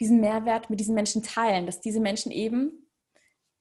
diesen 0.00 0.20
Mehrwert 0.20 0.70
mit 0.70 0.80
diesen 0.80 0.94
Menschen 0.94 1.22
teilen, 1.22 1.66
dass 1.66 1.80
diese 1.80 2.00
Menschen 2.00 2.32
eben 2.32 2.88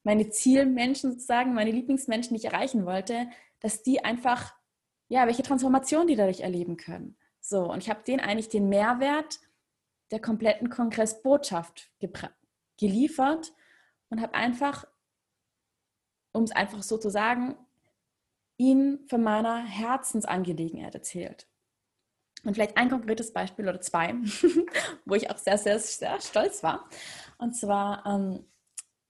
meine 0.03 0.29
Zielmenschen 0.29 1.12
sozusagen, 1.12 1.53
meine 1.53 1.71
Lieblingsmenschen, 1.71 2.36
die 2.36 2.39
ich 2.45 2.51
erreichen 2.51 2.86
wollte, 2.86 3.27
dass 3.60 3.83
die 3.83 4.03
einfach 4.03 4.53
ja, 5.12 5.27
welche 5.27 5.43
Transformation 5.43 6.07
die 6.07 6.15
dadurch 6.15 6.39
erleben 6.39 6.77
können. 6.77 7.17
So, 7.41 7.71
und 7.71 7.79
ich 7.83 7.89
habe 7.89 8.03
denen 8.03 8.21
eigentlich 8.21 8.50
den 8.50 8.69
Mehrwert 8.69 9.39
der 10.12 10.21
kompletten 10.21 10.69
Kongressbotschaft 10.69 11.91
geliefert 12.77 13.53
und 14.10 14.21
habe 14.21 14.36
einfach, 14.36 14.86
um 16.33 16.43
es 16.43 16.51
einfach 16.51 16.83
so 16.83 16.98
zu 16.98 17.10
sagen, 17.10 17.55
ihm 18.57 19.00
von 19.07 19.24
meiner 19.24 19.57
Herzensangelegenheit 19.57 20.93
erzählt. 20.93 21.48
Und 22.43 22.55
vielleicht 22.55 22.77
ein 22.77 22.89
konkretes 22.89 23.33
Beispiel 23.33 23.67
oder 23.67 23.81
zwei, 23.81 24.13
wo 25.05 25.15
ich 25.15 25.29
auch 25.29 25.38
sehr, 25.38 25.57
sehr, 25.57 25.79
sehr 25.79 26.19
stolz 26.21 26.63
war. 26.63 26.88
Und 27.38 27.55
zwar, 27.55 28.05
ähm, 28.05 28.45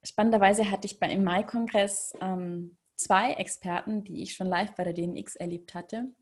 spannenderweise 0.04 0.70
hatte 0.70 0.86
ich 0.86 1.00
beim 1.00 1.24
Mai-Kongress 1.24 2.14
ähm, 2.22 2.78
zwei 2.96 3.34
Experten, 3.34 4.04
die 4.04 4.22
ich 4.22 4.36
schon 4.36 4.48
live 4.48 4.76
bei 4.76 4.84
der 4.84 4.94
DNX 4.94 5.36
erlebt 5.36 5.74
hatte. 5.74 6.14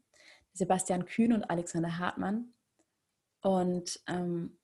Sebastian 0.60 1.06
Kühn 1.06 1.34
und 1.34 1.50
Alexander 1.50 1.98
Hartmann. 1.98 2.54
Und 3.42 4.00
ähm, 4.08 4.60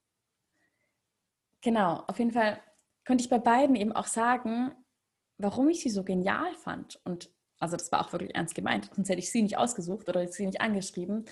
genau, 1.62 2.04
auf 2.06 2.18
jeden 2.18 2.32
Fall 2.32 2.60
konnte 3.06 3.24
ich 3.24 3.30
bei 3.30 3.38
beiden 3.38 3.74
eben 3.74 3.92
auch 3.92 4.06
sagen, 4.06 4.72
warum 5.38 5.68
ich 5.68 5.80
sie 5.80 5.90
so 5.90 6.04
genial 6.04 6.54
fand. 6.54 7.00
Und 7.04 7.30
also 7.58 7.76
das 7.76 7.90
war 7.90 8.04
auch 8.04 8.12
wirklich 8.12 8.34
ernst 8.34 8.54
gemeint, 8.54 8.90
sonst 8.94 9.08
hätte 9.08 9.20
ich 9.20 9.32
sie 9.32 9.42
nicht 9.42 9.56
ausgesucht 9.56 10.08
oder 10.08 10.28
sie 10.28 10.46
nicht 10.46 10.60
angeschrieben. 10.60 11.24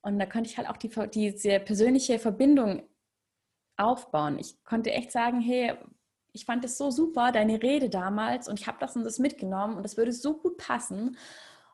Und 0.00 0.18
da 0.18 0.26
konnte 0.26 0.48
ich 0.48 0.58
halt 0.58 0.68
auch 0.68 0.76
die, 0.76 0.88
diese 1.34 1.58
persönliche 1.58 2.18
Verbindung 2.18 2.82
aufbauen. 3.76 4.38
Ich 4.38 4.62
konnte 4.62 4.92
echt 4.92 5.10
sagen, 5.10 5.40
hey, 5.40 5.74
ich 6.32 6.44
fand 6.44 6.64
es 6.64 6.78
so 6.78 6.90
super, 6.90 7.32
deine 7.32 7.62
Rede 7.62 7.90
damals 7.90 8.48
und 8.48 8.60
ich 8.60 8.66
habe 8.68 8.78
das 8.80 8.94
und 8.96 9.04
das 9.04 9.18
mitgenommen 9.18 9.76
und 9.76 9.82
das 9.82 9.96
würde 9.96 10.12
so 10.12 10.36
gut 10.36 10.56
passen. 10.58 11.16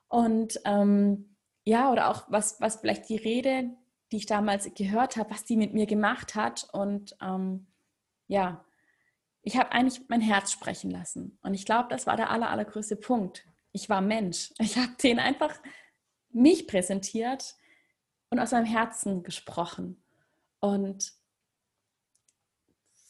Und 0.08 0.60
ähm, 0.64 1.36
ja, 1.64 1.90
oder 1.90 2.08
auch 2.08 2.24
was, 2.28 2.60
was 2.60 2.76
vielleicht 2.76 3.08
die 3.08 3.16
Rede, 3.16 3.70
die 4.12 4.18
ich 4.18 4.26
damals 4.26 4.72
gehört 4.74 5.16
habe, 5.16 5.30
was 5.30 5.44
die 5.44 5.56
mit 5.56 5.74
mir 5.74 5.86
gemacht 5.86 6.34
hat. 6.34 6.68
Und 6.72 7.16
ähm, 7.20 7.66
ja, 8.26 8.64
ich 9.42 9.56
habe 9.56 9.72
eigentlich 9.72 10.08
mein 10.08 10.20
Herz 10.20 10.52
sprechen 10.52 10.90
lassen. 10.90 11.38
Und 11.42 11.54
ich 11.54 11.64
glaube, 11.64 11.88
das 11.90 12.06
war 12.06 12.16
der 12.16 12.30
aller, 12.30 12.50
allergrößte 12.50 12.96
Punkt. 12.96 13.46
Ich 13.72 13.88
war 13.88 14.00
Mensch. 14.00 14.52
Ich 14.58 14.76
habe 14.76 14.92
denen 15.02 15.20
einfach 15.20 15.54
mich 16.32 16.66
präsentiert 16.66 17.56
und 18.30 18.38
aus 18.38 18.52
meinem 18.52 18.66
Herzen 18.66 19.22
gesprochen. 19.22 20.02
Und 20.60 21.12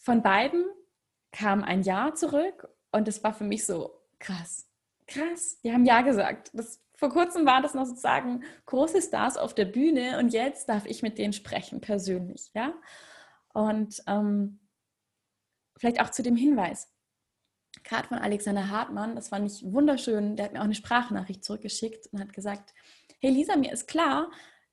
von 0.02 0.22
beiden 0.22 0.64
kam 1.32 1.62
ein 1.62 1.82
Ja 1.82 2.14
zurück 2.14 2.68
und 2.92 3.08
es 3.08 3.22
war 3.22 3.34
für 3.34 3.44
mich 3.44 3.66
so 3.66 4.00
krass. 4.18 4.66
Krass, 5.06 5.60
die 5.62 5.72
haben 5.72 5.84
Ja 5.84 6.02
gesagt. 6.02 6.50
Das, 6.54 6.80
vor 7.00 7.08
kurzem 7.08 7.46
war 7.46 7.62
das 7.62 7.72
noch 7.72 7.86
sozusagen 7.86 8.44
große 8.66 9.00
Stars 9.00 9.38
auf 9.38 9.54
der 9.54 9.64
Bühne 9.64 10.18
und 10.18 10.34
jetzt 10.34 10.68
darf 10.68 10.84
ich 10.84 11.00
mit 11.00 11.16
denen 11.16 11.32
sprechen, 11.32 11.80
persönlich. 11.80 12.50
Ja? 12.54 12.74
Und 13.54 14.02
ähm, 14.06 14.60
vielleicht 15.78 15.98
auch 16.02 16.10
zu 16.10 16.22
dem 16.22 16.36
Hinweis, 16.36 16.92
gerade 17.84 18.06
von 18.06 18.18
Alexander 18.18 18.68
Hartmann, 18.68 19.16
das 19.16 19.30
fand 19.30 19.50
ich 19.50 19.62
wunderschön, 19.64 20.36
der 20.36 20.44
hat 20.44 20.52
mir 20.52 20.58
auch 20.58 20.64
eine 20.64 20.74
Sprachnachricht 20.74 21.42
zurückgeschickt 21.42 22.08
und 22.12 22.20
hat 22.20 22.34
gesagt, 22.34 22.74
hey 23.18 23.30
Lisa, 23.30 23.56
mir 23.56 23.72
ist 23.72 23.88
klar, 23.88 24.30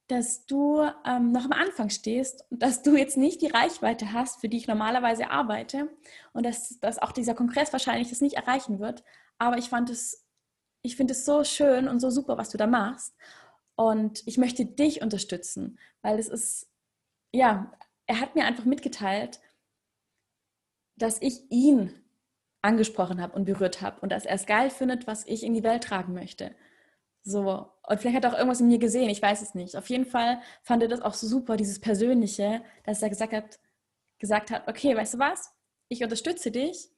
dass 0.07 0.45
du 0.45 0.81
ähm, 1.05 1.31
noch 1.31 1.45
am 1.45 1.53
Anfang 1.53 1.89
stehst 1.89 2.43
und 2.49 2.61
dass 2.61 2.81
du 2.81 2.97
jetzt 2.97 3.15
nicht 3.15 3.41
die 3.41 3.47
Reichweite 3.47 4.11
hast, 4.11 4.41
für 4.41 4.49
die 4.49 4.57
ich 4.57 4.67
normalerweise 4.67 5.29
arbeite 5.29 5.95
und 6.33 6.45
dass, 6.45 6.77
dass 6.81 6.99
auch 6.99 7.13
dieser 7.13 7.35
Kongress 7.35 7.71
wahrscheinlich 7.71 8.09
das 8.09 8.19
nicht 8.19 8.35
erreichen 8.35 8.79
wird. 8.79 9.05
Aber 9.37 9.57
ich 9.57 9.69
fand 9.69 9.89
es, 9.89 10.26
ich 10.87 10.95
finde 10.95 11.13
es 11.13 11.25
so 11.25 11.43
schön 11.43 11.87
und 11.87 11.99
so 11.99 12.09
super, 12.09 12.37
was 12.37 12.49
du 12.49 12.57
da 12.57 12.65
machst. 12.65 13.15
Und 13.75 14.23
ich 14.25 14.37
möchte 14.37 14.65
dich 14.65 15.01
unterstützen, 15.01 15.77
weil 16.01 16.17
es 16.17 16.27
ist, 16.29 16.67
ja, 17.31 17.71
er 18.07 18.19
hat 18.19 18.35
mir 18.35 18.45
einfach 18.45 18.65
mitgeteilt, 18.65 19.39
dass 20.95 21.21
ich 21.21 21.51
ihn 21.51 21.93
angesprochen 22.61 23.21
habe 23.21 23.35
und 23.35 23.45
berührt 23.45 23.81
habe 23.81 23.99
und 24.01 24.11
dass 24.11 24.25
er 24.25 24.35
es 24.35 24.45
geil 24.45 24.69
findet, 24.69 25.05
was 25.05 25.27
ich 25.27 25.43
in 25.43 25.53
die 25.53 25.63
Welt 25.63 25.83
tragen 25.83 26.13
möchte. 26.13 26.55
So, 27.23 27.69
und 27.85 27.99
vielleicht 27.99 28.15
hat 28.15 28.23
er 28.23 28.31
auch 28.31 28.37
irgendwas 28.37 28.61
in 28.61 28.69
mir 28.69 28.79
gesehen, 28.79 29.09
ich 29.09 29.21
weiß 29.21 29.41
es 29.41 29.53
nicht. 29.53 29.75
Auf 29.75 29.89
jeden 29.89 30.05
Fall 30.05 30.41
fand 30.63 30.81
er 30.81 30.87
das 30.87 31.01
auch 31.01 31.13
so 31.13 31.27
super, 31.27 31.57
dieses 31.57 31.79
Persönliche, 31.79 32.63
dass 32.85 33.03
er 33.03 33.09
gesagt 33.09 33.33
hat, 33.33 33.59
gesagt 34.19 34.49
hat, 34.49 34.67
okay, 34.67 34.95
weißt 34.95 35.15
du 35.15 35.19
was? 35.19 35.53
Ich 35.89 36.01
unterstütze 36.01 36.49
dich 36.49 36.89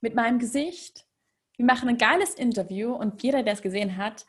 mit 0.00 0.14
meinem 0.14 0.38
Gesicht. 0.38 1.06
Wir 1.56 1.66
machen 1.66 1.88
ein 1.88 1.98
geiles 1.98 2.34
Interview 2.34 2.92
und 2.94 3.22
jeder, 3.22 3.42
der 3.42 3.54
es 3.54 3.62
gesehen 3.62 3.96
hat, 3.96 4.26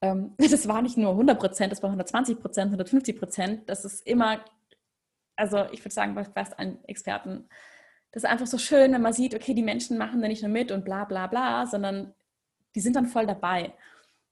ähm, 0.00 0.34
das 0.38 0.68
war 0.68 0.82
nicht 0.82 0.96
nur 0.96 1.10
100 1.10 1.38
Prozent, 1.38 1.72
das 1.72 1.82
war 1.82 1.88
120 1.88 2.40
Prozent, 2.40 2.66
150 2.66 3.18
Prozent. 3.18 3.68
Das 3.68 3.84
ist 3.84 4.06
immer, 4.06 4.44
also 5.36 5.64
ich 5.72 5.80
würde 5.80 5.94
sagen, 5.94 6.16
fast 6.34 6.58
ein 6.58 6.82
Experten. 6.84 7.48
Das 8.12 8.24
ist 8.24 8.30
einfach 8.30 8.46
so 8.46 8.58
schön, 8.58 8.92
wenn 8.92 9.02
man 9.02 9.12
sieht, 9.12 9.34
okay, 9.34 9.54
die 9.54 9.62
Menschen 9.62 9.98
machen 9.98 10.22
da 10.22 10.28
nicht 10.28 10.42
nur 10.42 10.50
mit 10.50 10.72
und 10.72 10.84
bla 10.84 11.04
bla 11.04 11.26
bla, 11.26 11.66
sondern 11.66 12.14
die 12.74 12.80
sind 12.80 12.96
dann 12.96 13.06
voll 13.06 13.26
dabei. 13.26 13.74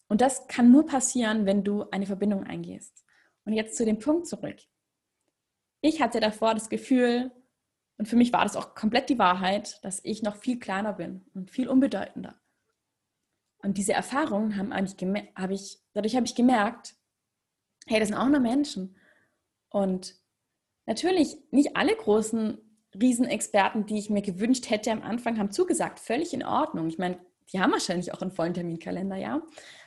Und 0.09 0.21
das 0.21 0.47
kann 0.47 0.71
nur 0.71 0.87
passieren, 0.87 1.47
wenn 1.47 1.65
du 1.65 1.91
eine 1.91 2.07
Verbindung 2.07 2.45
eingehst. 2.45 3.05
Und 3.45 3.53
jetzt 3.53 3.77
zu 3.77 3.85
dem 3.85 3.99
Punkt 3.99 4.27
zurück. 4.27 4.57
Ich 5.81 6.01
hatte 6.01 6.21
davor 6.21 6.55
das 6.55 6.69
Gefühl, 6.69 7.31
und 7.99 8.07
für 8.07 8.17
mich 8.17 8.33
war 8.33 8.45
das 8.45 8.57
auch 8.57 8.75
komplett 8.75 9.09
die 9.09 9.19
Wahrheit, 9.19 9.83
dass 9.85 10.01
ich 10.05 10.23
noch 10.23 10.37
viel 10.37 10.59
kleiner 10.59 10.93
bin 10.93 11.25
und 11.35 11.51
viel 11.51 11.69
unbedeutender. 11.69 12.39
Und 13.63 13.79
diese 13.79 13.95
Erfahrungen 13.95 14.57
haben 14.57 14.73
eigentlich 14.73 14.97
habe 15.35 15.55
ich, 15.55 15.79
dadurch 15.93 16.15
habe 16.15 16.27
ich 16.27 16.35
gemerkt, 16.35 16.95
hey, 17.87 17.99
das 17.99 18.09
sind 18.09 18.19
auch 18.19 18.29
nur 18.29 18.41
Menschen. 18.41 18.97
Und 19.71 20.15
natürlich, 20.85 21.37
nicht 21.51 21.77
alle 21.77 21.97
großen 21.97 22.59
Riesenexperten, 23.01 23.87
die 23.87 23.99
ich 23.99 24.11
mir 24.11 24.23
gewünscht 24.23 24.71
hätte 24.71 24.93
am 24.93 25.03
Anfang, 25.03 25.39
haben 25.39 25.51
zugesagt. 25.51 25.99
Völlig 25.99 26.33
in 26.35 26.45
Ordnung. 26.45 26.89
Ich 26.89 26.99
meine, 26.99 27.19
die 27.53 27.61
haben 27.61 27.73
wahrscheinlich 27.73 28.13
auch 28.13 28.23
einen 28.23 28.33
vollen 28.33 28.55
Terminkalender, 28.55 29.17
ja. 29.17 29.43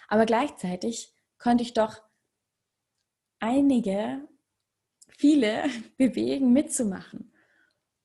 Aber 0.07 0.25
gleichzeitig 0.25 1.13
konnte 1.37 1.63
ich 1.63 1.73
doch 1.73 2.01
einige, 3.39 4.27
viele 5.07 5.63
bewegen, 5.97 6.53
mitzumachen. 6.53 7.28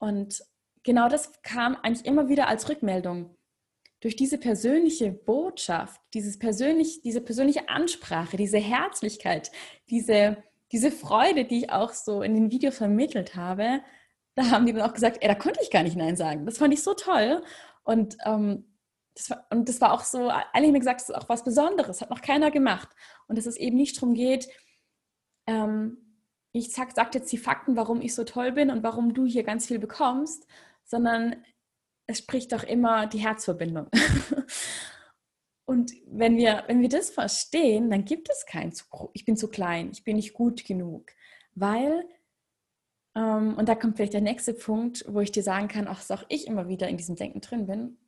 Und 0.05 0.45
genau 0.83 1.09
das 1.09 1.33
kam 1.43 1.77
eigentlich 1.77 2.05
immer 2.05 2.29
wieder 2.29 2.47
als 2.47 2.69
Rückmeldung. 2.69 3.35
Durch 4.01 4.17
diese 4.17 4.37
persönliche 4.37 5.11
Botschaft, 5.11 5.99
dieses 6.13 6.39
persönlich, 6.39 7.01
diese 7.01 7.23
persönliche 7.23 7.71
Ansprache, 7.71 8.37
diese 8.37 8.59
Herzlichkeit, 8.59 9.51
diese, 9.89 10.37
diese 10.73 10.91
Freude, 10.91 11.47
die 11.47 11.61
ich 11.61 11.71
auch 11.73 11.95
so 11.95 12.21
in 12.21 12.35
den 12.35 12.51
Videos 12.51 12.77
vermittelt 12.77 13.35
habe, 13.35 13.81
da 14.35 14.51
haben 14.51 14.67
die 14.67 14.75
dann 14.75 14.83
auch 14.83 14.93
gesagt, 14.93 15.19
ey, 15.23 15.29
da 15.29 15.35
konnte 15.35 15.61
ich 15.63 15.71
gar 15.71 15.83
nicht 15.83 15.97
Nein 15.97 16.17
sagen. 16.17 16.45
Das 16.45 16.59
fand 16.59 16.75
ich 16.75 16.83
so 16.83 16.93
toll. 16.93 17.43
Und 17.83 18.19
ähm, 18.27 18.67
das 19.15 19.31
war, 19.31 19.47
und 19.51 19.71
das 19.71 19.81
war 19.81 19.95
auch 19.95 20.03
so, 20.03 20.29
alle 20.29 20.67
haben 20.67 20.73
mir 20.73 20.81
gesagt, 20.81 21.01
das 21.01 21.09
ist 21.09 21.15
auch 21.15 21.31
was 21.31 21.45
Besonderes, 21.45 22.03
hat 22.03 22.11
noch 22.11 22.21
keiner 22.21 22.51
gemacht. 22.51 22.91
Und 23.27 23.39
dass 23.39 23.47
es 23.47 23.57
eben 23.57 23.77
nicht 23.77 23.97
darum 23.97 24.13
geht, 24.13 24.49
ähm, 25.47 26.04
ich 26.55 26.73
sag, 26.73 26.93
sag 26.95 27.15
jetzt 27.15 27.33
die 27.33 27.39
Fakten, 27.39 27.77
warum 27.77 28.01
ich 28.01 28.15
so 28.15 28.25
toll 28.25 28.53
bin 28.53 28.71
und 28.71 28.83
warum 28.83 29.13
du 29.13 29.27
hier 29.27 29.43
ganz 29.43 29.67
viel 29.67 29.79
bekommst, 29.79 30.47
sondern 30.85 31.37
es 32.07 32.19
spricht 32.19 32.53
doch 32.53 32.63
immer 32.63 33.07
die 33.07 33.19
Herzverbindung. 33.19 33.89
und 35.67 35.93
wenn 36.07 36.37
wir, 36.37 36.65
wenn 36.67 36.81
wir 36.81 36.89
das 36.89 37.11
verstehen, 37.11 37.91
dann 37.91 38.05
gibt 38.05 38.31
es 38.31 38.47
kein 38.47 38.73
zu, 38.73 38.85
ich 39.13 39.25
bin 39.25 39.37
zu 39.37 39.49
klein, 39.49 39.91
ich 39.93 40.05
bin 40.05 40.17
nicht 40.17 40.33
gut 40.35 40.65
genug, 40.65 41.11
weil 41.55 42.09
ähm, 43.15 43.55
und 43.57 43.69
da 43.69 43.75
kommt 43.75 43.97
vielleicht 43.97 44.15
der 44.15 44.21
nächste 44.21 44.55
Punkt, 44.55 45.05
wo 45.09 45.21
ich 45.21 45.33
dir 45.33 45.43
sagen 45.43 45.69
kann, 45.69 45.89
auch, 45.89 45.99
dass 45.99 46.11
auch 46.11 46.25
ich 46.29 46.47
immer 46.47 46.69
wieder 46.69 46.89
in 46.89 46.97
diesem 46.97 47.17
Denken 47.17 47.41
drin 47.41 47.67
bin 47.67 47.99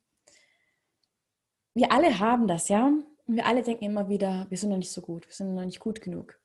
wir 1.77 1.93
alle 1.93 2.19
haben 2.19 2.49
das, 2.49 2.69
ja. 2.71 2.87
Und 2.87 3.37
wir 3.37 3.45
alle 3.45 3.63
denken 3.63 3.85
immer 3.85 4.09
wieder, 4.09 4.47
wir 4.49 4.57
sind 4.57 4.71
noch 4.71 4.79
nicht 4.79 4.91
so 4.91 5.03
gut, 5.03 5.27
wir 5.27 5.35
sind 5.35 5.55
noch 5.55 5.65
nicht 5.65 5.79
gut 5.79 6.01
genug. 6.01 6.41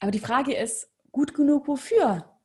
Aber 0.00 0.10
die 0.10 0.20
Frage 0.20 0.54
ist, 0.54 0.90
gut 1.12 1.34
genug 1.34 1.68
wofür? 1.68 2.38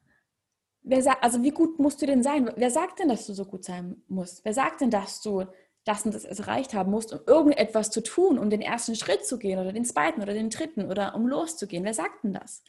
Wer 0.82 1.24
also 1.24 1.44
wie 1.44 1.52
gut 1.52 1.80
musst 1.80 2.02
du 2.02 2.06
denn 2.06 2.24
sein? 2.24 2.52
Wer 2.56 2.70
sagt 2.70 3.00
denn, 3.00 3.08
dass 3.08 3.26
du 3.26 3.34
so 3.34 3.46
gut 3.46 3.64
sein 3.64 4.02
musst? 4.08 4.44
Wer 4.44 4.54
sagt 4.54 4.82
denn, 4.82 4.92
dass 4.92 5.22
du 5.22 5.46
das 5.86 6.06
und 6.06 6.14
das 6.14 6.26
erreicht 6.26 6.74
haben 6.74 6.92
musst, 6.92 7.14
um 7.14 7.20
irgendetwas 7.26 7.90
zu 7.92 8.02
tun, 8.02 8.38
um 8.38 8.50
den 8.50 8.62
ersten 8.62 8.96
Schritt 8.96 9.26
zu 9.26 9.38
gehen 9.38 9.60
oder 9.60 9.74
den 9.74 9.86
zweiten 9.86 10.22
oder 10.22 10.34
den 10.34 10.50
dritten 10.50 10.90
oder 10.90 11.16
um 11.16 11.28
loszugehen? 11.28 11.84
Wer 11.84 11.94
sagt 11.94 12.24
denn 12.24 12.34
das? 12.34 12.64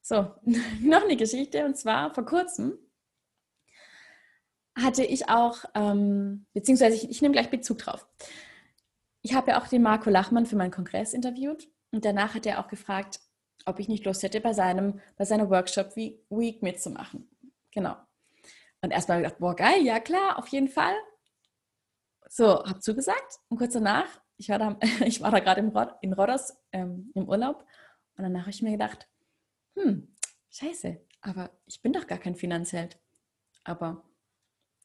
So, 0.00 0.30
noch 0.80 1.04
eine 1.04 1.16
Geschichte 1.16 1.64
und 1.64 1.76
zwar 1.76 2.14
vor 2.14 2.24
kurzem 2.24 2.78
hatte 4.76 5.04
ich 5.04 5.28
auch, 5.28 5.64
ähm, 5.74 6.46
beziehungsweise 6.52 6.96
ich, 6.96 7.08
ich 7.08 7.22
nehme 7.22 7.32
gleich 7.32 7.50
Bezug 7.50 7.78
drauf. 7.78 8.06
Ich 9.22 9.34
habe 9.34 9.52
ja 9.52 9.60
auch 9.62 9.68
den 9.68 9.82
Marco 9.82 10.10
Lachmann 10.10 10.46
für 10.46 10.56
meinen 10.56 10.72
Kongress 10.72 11.14
interviewt 11.14 11.68
und 11.92 12.04
danach 12.04 12.34
hat 12.34 12.44
er 12.44 12.58
auch 12.60 12.68
gefragt, 12.68 13.20
ob 13.64 13.78
ich 13.78 13.88
nicht 13.88 14.04
Lust 14.04 14.22
hätte, 14.22 14.40
bei, 14.40 14.52
seinem, 14.52 15.00
bei 15.16 15.24
seiner 15.24 15.48
Workshop 15.50 15.96
Week 15.96 16.62
mitzumachen. 16.62 17.28
Genau. 17.70 17.96
Und 18.82 18.90
erstmal 18.90 19.22
gedacht, 19.22 19.38
boah, 19.38 19.56
geil, 19.56 19.82
ja 19.82 20.00
klar, 20.00 20.38
auf 20.38 20.48
jeden 20.48 20.68
Fall. 20.68 20.94
So, 22.28 22.64
habe 22.64 22.80
zugesagt 22.80 23.38
und 23.48 23.58
kurz 23.58 23.72
danach, 23.72 24.06
ich 24.36 24.48
war 24.48 24.58
da, 24.58 24.78
ich 25.04 25.20
war 25.20 25.30
da 25.30 25.40
gerade 25.40 25.60
in 26.02 26.12
Rodos 26.12 26.54
ähm, 26.72 27.10
im 27.14 27.28
Urlaub 27.28 27.64
und 28.16 28.24
danach 28.24 28.42
habe 28.42 28.50
ich 28.50 28.62
mir 28.62 28.72
gedacht, 28.72 29.08
hm, 29.76 30.14
scheiße, 30.50 31.00
aber 31.20 31.50
ich 31.66 31.80
bin 31.80 31.92
doch 31.92 32.06
gar 32.06 32.18
kein 32.18 32.36
Finanzheld. 32.36 32.98
Aber 33.64 34.04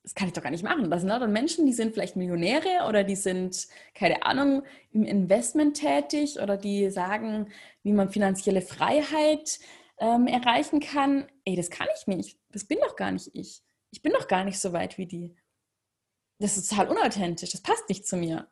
das 0.10 0.16
kann 0.16 0.28
ich 0.28 0.34
doch 0.34 0.42
gar 0.42 0.50
nicht 0.50 0.63
machen. 0.63 0.89
Das 0.89 1.01
sind 1.01 1.10
dann 1.10 1.32
Menschen, 1.32 1.68
die 1.68 1.74
sind 1.74 1.94
vielleicht 1.94 2.16
Millionäre 2.16 2.88
oder 2.88 3.04
die 3.04 3.16
sind, 3.16 3.68
keine 3.94 4.24
Ahnung, 4.24 4.63
im 4.92 5.04
Investment 5.04 5.78
tätig 5.78 6.39
oder 6.39 6.58
die 6.58 6.89
sagen, 6.89 7.51
wie 7.84 7.94
man 7.94 8.10
finanzielle 8.10 8.63
Freiheit 8.63 9.60
ähm, 10.00 10.25
erreichen 10.25 10.80
kann. 10.80 11.28
Ey, 11.46 11.56
das 11.56 11.70
kann 11.70 11.88
ich 11.96 12.08
nicht. 12.08 12.39
Das 12.50 12.66
bin 12.66 12.80
doch 12.82 12.96
gar 12.96 13.12
nicht 13.12 13.30
ich. 13.34 13.62
Ich 13.92 14.01
bin 14.01 14.12
doch 14.12 14.28
gar 14.28 14.44
nicht 14.46 14.60
so 14.60 14.74
weit 14.74 14.98
wie 14.98 15.06
die. 15.06 15.36
Das 16.39 16.58
ist 16.58 16.72
total 16.72 16.88
unauthentisch. 16.88 17.51
Das 17.51 17.62
passt 17.62 17.88
nicht 17.88 18.08
zu 18.08 18.18
mir. 18.18 18.48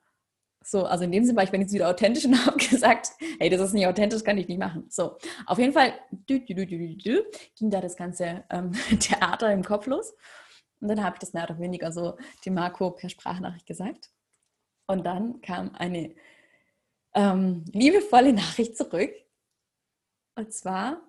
So, 0.63 0.85
also 0.85 1.05
in 1.05 1.11
dem 1.11 1.25
Sinne 1.25 1.37
war 1.37 1.43
ich 1.43 1.51
jetzt 1.51 1.73
wieder 1.73 1.89
authentisch 1.89 2.25
und 2.25 2.45
habe 2.45 2.57
gesagt, 2.57 3.13
hey, 3.39 3.49
das 3.49 3.61
ist 3.61 3.73
nicht 3.73 3.87
authentisch, 3.87 4.23
kann 4.23 4.37
ich 4.37 4.47
nicht 4.47 4.59
machen. 4.59 4.85
So, 4.89 5.17
auf 5.47 5.57
jeden 5.57 5.73
Fall 5.73 5.93
dü, 6.11 6.39
dü, 6.39 6.67
dü, 6.67 7.23
ging 7.55 7.71
da 7.71 7.81
das 7.81 7.95
ganze 7.95 8.43
ähm, 8.51 8.73
Theater 8.99 9.51
im 9.51 9.63
Kopf 9.63 9.87
los. 9.87 10.13
Und 10.79 10.89
dann 10.89 11.03
habe 11.03 11.15
ich 11.15 11.19
das 11.19 11.33
mehr 11.33 11.43
oder 11.45 11.59
weniger 11.59 11.91
so 11.91 12.17
dem 12.45 12.53
Marco 12.53 12.91
per 12.91 13.09
Sprachnachricht 13.09 13.65
gesagt. 13.65 14.11
Und 14.87 15.05
dann 15.05 15.41
kam 15.41 15.73
eine 15.75 16.15
ähm, 17.13 17.65
liebevolle 17.73 18.33
Nachricht 18.33 18.77
zurück. 18.77 19.11
Und 20.35 20.53
zwar, 20.53 21.01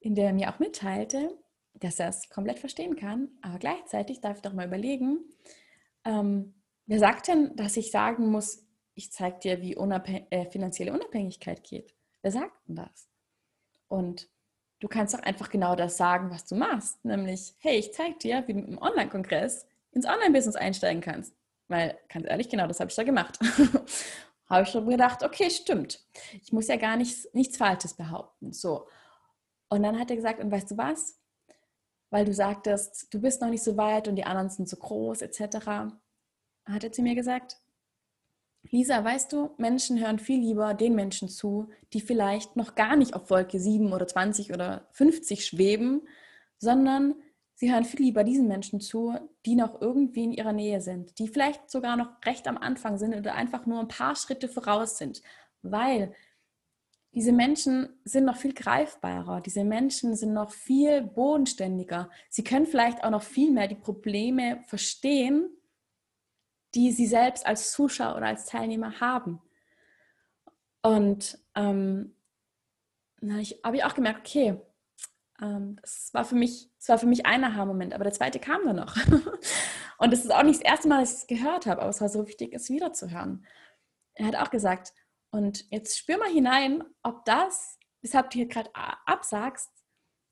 in 0.00 0.14
der 0.14 0.26
er 0.26 0.32
mir 0.32 0.52
auch 0.52 0.58
mitteilte, 0.58 1.38
dass 1.74 2.00
er 2.00 2.08
es 2.08 2.28
komplett 2.30 2.58
verstehen 2.58 2.96
kann, 2.96 3.28
aber 3.42 3.58
gleichzeitig 3.58 4.20
darf 4.20 4.36
ich 4.36 4.42
doch 4.42 4.52
mal 4.52 4.66
überlegen, 4.66 5.18
ähm, 6.04 6.54
wer 6.86 6.98
sagt 6.98 7.28
denn, 7.28 7.54
dass 7.56 7.76
ich 7.76 7.90
sagen 7.90 8.30
muss, 8.30 8.66
ich 8.94 9.12
zeige 9.12 9.38
dir, 9.38 9.62
wie 9.62 9.76
unabhäng 9.76 10.26
äh, 10.30 10.50
finanzielle 10.50 10.92
Unabhängigkeit 10.92 11.62
geht? 11.62 11.94
Wer 12.22 12.32
sagt 12.32 12.68
denn 12.68 12.76
das? 12.76 13.08
Und 13.88 14.28
du 14.80 14.88
kannst 14.88 15.14
doch 15.14 15.20
einfach 15.20 15.50
genau 15.50 15.76
das 15.76 15.96
sagen, 15.96 16.30
was 16.30 16.46
du 16.46 16.56
machst. 16.56 17.04
Nämlich, 17.04 17.54
hey, 17.58 17.76
ich 17.78 17.92
zeige 17.92 18.18
dir, 18.18 18.42
wie 18.46 18.54
du 18.54 18.60
im 18.60 18.78
Online-Kongress 18.78 19.66
ins 19.92 20.06
Online-Business 20.06 20.56
einsteigen 20.56 21.02
kannst. 21.02 21.34
Weil, 21.68 21.98
ganz 22.08 22.26
ehrlich, 22.26 22.48
genau 22.48 22.66
das 22.66 22.80
habe 22.80 22.90
ich 22.90 22.96
da 22.96 23.04
gemacht. 23.04 23.38
habe 24.48 24.62
ich 24.62 24.68
schon 24.68 24.88
gedacht, 24.88 25.22
okay, 25.22 25.50
stimmt. 25.50 26.04
Ich 26.42 26.52
muss 26.52 26.68
ja 26.68 26.76
gar 26.76 26.96
nichts, 26.96 27.28
nichts 27.32 27.56
Falsches 27.56 27.94
behaupten. 27.94 28.52
So. 28.52 28.88
Und 29.68 29.82
dann 29.82 29.98
hat 29.98 30.10
er 30.10 30.16
gesagt, 30.16 30.40
und 30.40 30.50
weißt 30.50 30.72
du 30.72 30.76
was? 30.76 31.20
Weil 32.10 32.24
du 32.24 32.34
sagtest, 32.34 33.12
du 33.14 33.20
bist 33.20 33.40
noch 33.40 33.50
nicht 33.50 33.62
so 33.62 33.76
weit 33.76 34.08
und 34.08 34.16
die 34.16 34.24
anderen 34.24 34.50
sind 34.50 34.68
zu 34.68 34.76
groß, 34.76 35.22
etc. 35.22 35.66
Hat 36.64 36.82
er 36.82 36.90
zu 36.90 37.02
mir 37.02 37.14
gesagt, 37.14 37.58
Lisa, 38.70 39.04
weißt 39.04 39.32
du, 39.32 39.50
Menschen 39.58 40.00
hören 40.00 40.20
viel 40.20 40.40
lieber 40.40 40.74
den 40.74 40.94
Menschen 40.94 41.28
zu, 41.28 41.68
die 41.92 42.00
vielleicht 42.00 42.54
noch 42.54 42.76
gar 42.76 42.96
nicht 42.96 43.14
auf 43.14 43.28
Wolke 43.28 43.58
7 43.58 43.92
oder 43.92 44.06
20 44.06 44.52
oder 44.52 44.86
50 44.92 45.44
schweben, 45.44 46.02
sondern 46.56 47.16
sie 47.54 47.72
hören 47.72 47.84
viel 47.84 48.00
lieber 48.00 48.22
diesen 48.22 48.46
Menschen 48.46 48.80
zu, 48.80 49.14
die 49.44 49.56
noch 49.56 49.80
irgendwie 49.80 50.24
in 50.24 50.32
ihrer 50.32 50.52
Nähe 50.52 50.80
sind, 50.80 51.18
die 51.18 51.26
vielleicht 51.26 51.68
sogar 51.68 51.96
noch 51.96 52.10
recht 52.24 52.46
am 52.46 52.58
Anfang 52.58 52.96
sind 52.96 53.14
oder 53.14 53.34
einfach 53.34 53.66
nur 53.66 53.80
ein 53.80 53.88
paar 53.88 54.14
Schritte 54.14 54.48
voraus 54.48 54.98
sind, 54.98 55.20
weil 55.62 56.14
diese 57.12 57.32
Menschen 57.32 57.88
sind 58.04 58.24
noch 58.24 58.36
viel 58.36 58.54
greifbarer, 58.54 59.40
diese 59.40 59.64
Menschen 59.64 60.14
sind 60.14 60.32
noch 60.32 60.52
viel 60.52 61.02
bodenständiger. 61.02 62.08
Sie 62.28 62.44
können 62.44 62.66
vielleicht 62.66 63.02
auch 63.02 63.10
noch 63.10 63.22
viel 63.22 63.50
mehr 63.50 63.66
die 63.66 63.74
Probleme 63.74 64.62
verstehen, 64.68 65.50
die 66.74 66.92
sie 66.92 67.06
selbst 67.06 67.46
als 67.46 67.72
Zuschauer 67.72 68.16
oder 68.16 68.26
als 68.26 68.46
Teilnehmer 68.46 69.00
haben. 69.00 69.40
Und 70.82 71.38
ähm, 71.54 72.16
ich 73.20 73.60
habe 73.64 73.76
ich 73.76 73.84
auch 73.84 73.94
gemerkt, 73.94 74.20
okay, 74.20 74.60
ähm, 75.40 75.76
das 75.80 76.10
war 76.12 76.24
für 76.24 76.36
mich, 76.36 76.70
das 76.78 76.88
war 76.88 76.98
für 76.98 77.06
mich 77.06 77.26
ein 77.26 77.44
Aha-Moment, 77.44 77.92
aber 77.94 78.04
der 78.04 78.12
zweite 78.12 78.38
kam 78.38 78.64
dann 78.64 78.76
noch. 78.76 78.96
Und 79.98 80.12
das 80.12 80.24
ist 80.24 80.32
auch 80.32 80.42
nicht 80.42 80.60
das 80.60 80.70
erste 80.70 80.88
Mal, 80.88 81.00
dass 81.00 81.12
ich 81.12 81.18
es 81.18 81.26
gehört 81.26 81.66
habe, 81.66 81.82
aber 81.82 81.90
es 81.90 82.00
war 82.00 82.08
so 82.08 82.26
wichtig, 82.26 82.54
es 82.54 82.70
wieder 82.70 82.94
zu 82.94 83.10
hören. 83.10 83.44
Er 84.14 84.26
hat 84.26 84.36
auch 84.36 84.50
gesagt, 84.50 84.94
und 85.30 85.70
jetzt 85.70 85.98
spür 85.98 86.18
mal 86.18 86.30
hinein, 86.30 86.82
ob 87.02 87.24
das, 87.24 87.78
weshalb 88.00 88.30
du 88.30 88.38
hier 88.38 88.48
gerade 88.48 88.70
absagst, 88.74 89.70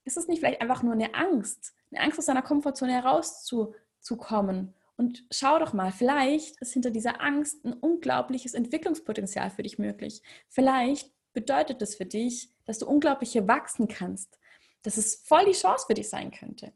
ist 0.05 0.17
es 0.17 0.27
nicht 0.27 0.41
vielleicht 0.41 0.63
einfach 0.63 0.83
nur 0.83 0.95
eine 0.95 1.15
Angst, 1.15 1.75
eine 1.93 2.03
Angst 2.03 2.19
aus 2.19 2.27
deiner 2.27 2.43
Komfortzone 2.43 2.93
herauszukommen 2.93 4.75
und 4.99 5.25
schau 5.31 5.61
doch 5.61 5.73
mal, 5.73 5.93
vielleicht 5.93 6.61
ist 6.61 6.73
hinter 6.73 6.91
dieser 6.91 7.21
Angst 7.23 7.65
ein 7.65 7.73
unglaubliches 7.73 8.55
Entwicklungspotenzial 8.55 9.49
für 9.49 9.63
dich 9.63 9.79
möglich. 9.79 10.23
Vielleicht 10.49 11.15
bedeutet 11.33 11.81
das 11.81 11.95
für 11.95 12.05
dich, 12.05 12.53
dass 12.65 12.81
du 12.81 12.87
unglaublich 12.87 13.31
hier 13.31 13.47
wachsen 13.47 13.87
kannst, 13.87 14.41
dass 14.83 14.97
es 14.97 15.23
voll 15.25 15.45
die 15.45 15.53
Chance 15.53 15.87
für 15.87 15.95
dich 15.95 16.09
sein 16.09 16.33
könnte. 16.33 16.73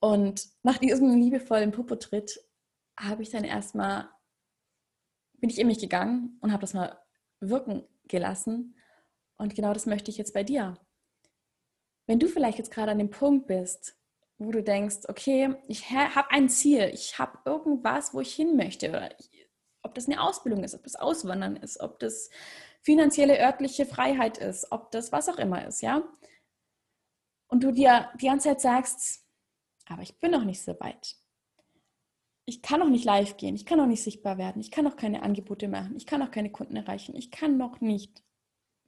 Und 0.00 0.48
nach 0.62 0.78
diesem 0.78 1.20
liebevollen 1.20 1.72
Popotritt 1.72 2.40
habe 2.98 3.22
ich 3.22 3.28
dann 3.28 3.44
erstmal, 3.44 4.08
bin 5.34 5.50
ich 5.50 5.58
in 5.58 5.66
mich 5.66 5.78
gegangen 5.78 6.38
und 6.40 6.52
habe 6.52 6.62
das 6.62 6.72
mal 6.72 6.98
wirken 7.38 7.86
gelassen. 8.04 8.76
Und 9.36 9.54
genau 9.54 9.74
das 9.74 9.84
möchte 9.84 10.10
ich 10.10 10.16
jetzt 10.16 10.32
bei 10.32 10.42
dir. 10.42 10.80
Wenn 12.06 12.18
du 12.18 12.28
vielleicht 12.28 12.56
jetzt 12.56 12.70
gerade 12.70 12.92
an 12.92 12.98
dem 12.98 13.10
Punkt 13.10 13.46
bist, 13.46 13.95
wo 14.38 14.50
du 14.50 14.62
denkst, 14.62 15.08
okay, 15.08 15.54
ich 15.66 15.90
habe 15.90 16.30
ein 16.30 16.48
Ziel, 16.48 16.90
ich 16.92 17.18
habe 17.18 17.38
irgendwas, 17.44 18.12
wo 18.12 18.20
ich 18.20 18.34
hin 18.34 18.56
möchte. 18.56 19.14
Ich, 19.18 19.48
ob 19.82 19.94
das 19.94 20.06
eine 20.06 20.20
Ausbildung 20.20 20.64
ist, 20.64 20.74
ob 20.74 20.82
das 20.82 20.96
Auswandern 20.96 21.56
ist, 21.56 21.80
ob 21.80 21.98
das 22.00 22.28
finanzielle 22.82 23.40
örtliche 23.40 23.86
Freiheit 23.86 24.38
ist, 24.38 24.70
ob 24.70 24.90
das 24.90 25.12
was 25.12 25.28
auch 25.28 25.38
immer 25.38 25.66
ist, 25.66 25.80
ja. 25.80 26.02
Und 27.48 27.62
du 27.62 27.72
dir 27.72 28.10
die 28.20 28.26
ganze 28.26 28.48
Zeit 28.48 28.60
sagst, 28.60 29.24
aber 29.86 30.02
ich 30.02 30.18
bin 30.18 30.32
noch 30.32 30.44
nicht 30.44 30.62
so 30.62 30.78
weit. 30.80 31.16
Ich 32.44 32.62
kann 32.62 32.80
noch 32.80 32.88
nicht 32.88 33.04
live 33.04 33.36
gehen, 33.36 33.56
ich 33.56 33.66
kann 33.66 33.78
noch 33.78 33.86
nicht 33.86 34.02
sichtbar 34.02 34.38
werden, 34.38 34.60
ich 34.60 34.70
kann 34.70 34.84
noch 34.84 34.96
keine 34.96 35.22
Angebote 35.22 35.68
machen, 35.68 35.96
ich 35.96 36.06
kann 36.06 36.20
noch 36.20 36.30
keine 36.30 36.52
Kunden 36.52 36.76
erreichen, 36.76 37.16
ich 37.16 37.30
kann 37.30 37.56
noch 37.56 37.80
nicht 37.80 38.22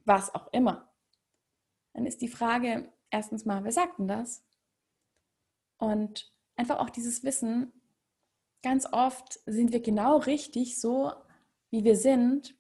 was 0.04 0.34
auch 0.34 0.52
immer. 0.52 0.92
Dann 1.92 2.06
ist 2.06 2.20
die 2.20 2.28
Frage 2.28 2.92
erstens 3.10 3.44
mal, 3.44 3.64
wer 3.64 3.72
sagt 3.72 3.98
denn 3.98 4.08
das? 4.08 4.44
Und 5.78 6.30
einfach 6.56 6.78
auch 6.78 6.90
dieses 6.90 7.24
Wissen, 7.24 7.72
ganz 8.62 8.86
oft 8.92 9.40
sind 9.46 9.72
wir 9.72 9.80
genau 9.80 10.18
richtig 10.18 10.78
so, 10.80 11.12
wie 11.70 11.84
wir 11.84 11.96
sind, 11.96 12.54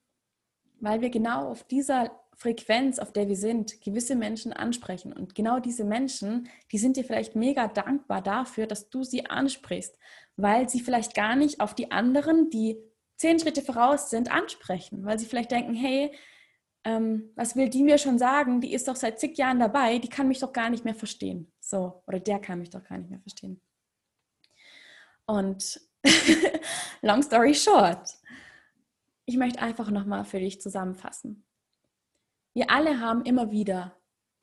weil 0.80 1.00
wir 1.00 1.10
genau 1.10 1.50
auf 1.50 1.64
dieser 1.64 2.10
Frequenz, 2.36 3.00
auf 3.00 3.12
der 3.12 3.26
wir 3.26 3.36
sind, 3.36 3.80
gewisse 3.80 4.14
Menschen 4.14 4.52
ansprechen. 4.52 5.12
Und 5.12 5.34
genau 5.34 5.58
diese 5.58 5.84
Menschen, 5.84 6.48
die 6.70 6.78
sind 6.78 6.96
dir 6.96 7.04
vielleicht 7.04 7.34
mega 7.34 7.66
dankbar 7.66 8.22
dafür, 8.22 8.68
dass 8.68 8.90
du 8.90 9.02
sie 9.02 9.26
ansprichst, 9.26 9.98
weil 10.36 10.68
sie 10.68 10.78
vielleicht 10.78 11.16
gar 11.16 11.34
nicht 11.34 11.60
auf 11.60 11.74
die 11.74 11.90
anderen, 11.90 12.48
die 12.48 12.78
zehn 13.16 13.40
Schritte 13.40 13.62
voraus 13.62 14.10
sind, 14.10 14.30
ansprechen, 14.30 15.04
weil 15.04 15.18
sie 15.18 15.26
vielleicht 15.26 15.50
denken, 15.50 15.74
hey, 15.74 16.12
ähm, 16.84 17.32
was 17.34 17.56
will 17.56 17.68
die 17.68 17.82
mir 17.82 17.98
schon 17.98 18.18
sagen? 18.18 18.60
Die 18.60 18.72
ist 18.72 18.86
doch 18.86 18.94
seit 18.94 19.18
zig 19.18 19.36
Jahren 19.36 19.58
dabei, 19.58 19.98
die 19.98 20.08
kann 20.08 20.28
mich 20.28 20.38
doch 20.38 20.52
gar 20.52 20.70
nicht 20.70 20.84
mehr 20.84 20.94
verstehen. 20.94 21.52
So, 21.68 22.02
oder 22.06 22.18
der 22.18 22.38
kann 22.38 22.60
mich 22.60 22.70
doch 22.70 22.82
gar 22.82 22.96
nicht 22.96 23.10
mehr 23.10 23.20
verstehen. 23.20 23.60
Und 25.26 25.78
long 27.02 27.22
story 27.22 27.54
short, 27.54 28.08
ich 29.26 29.36
möchte 29.36 29.60
einfach 29.60 29.90
nochmal 29.90 30.24
für 30.24 30.38
dich 30.38 30.62
zusammenfassen. 30.62 31.44
Wir 32.54 32.70
alle 32.70 33.00
haben 33.00 33.22
immer 33.26 33.50
wieder 33.50 33.94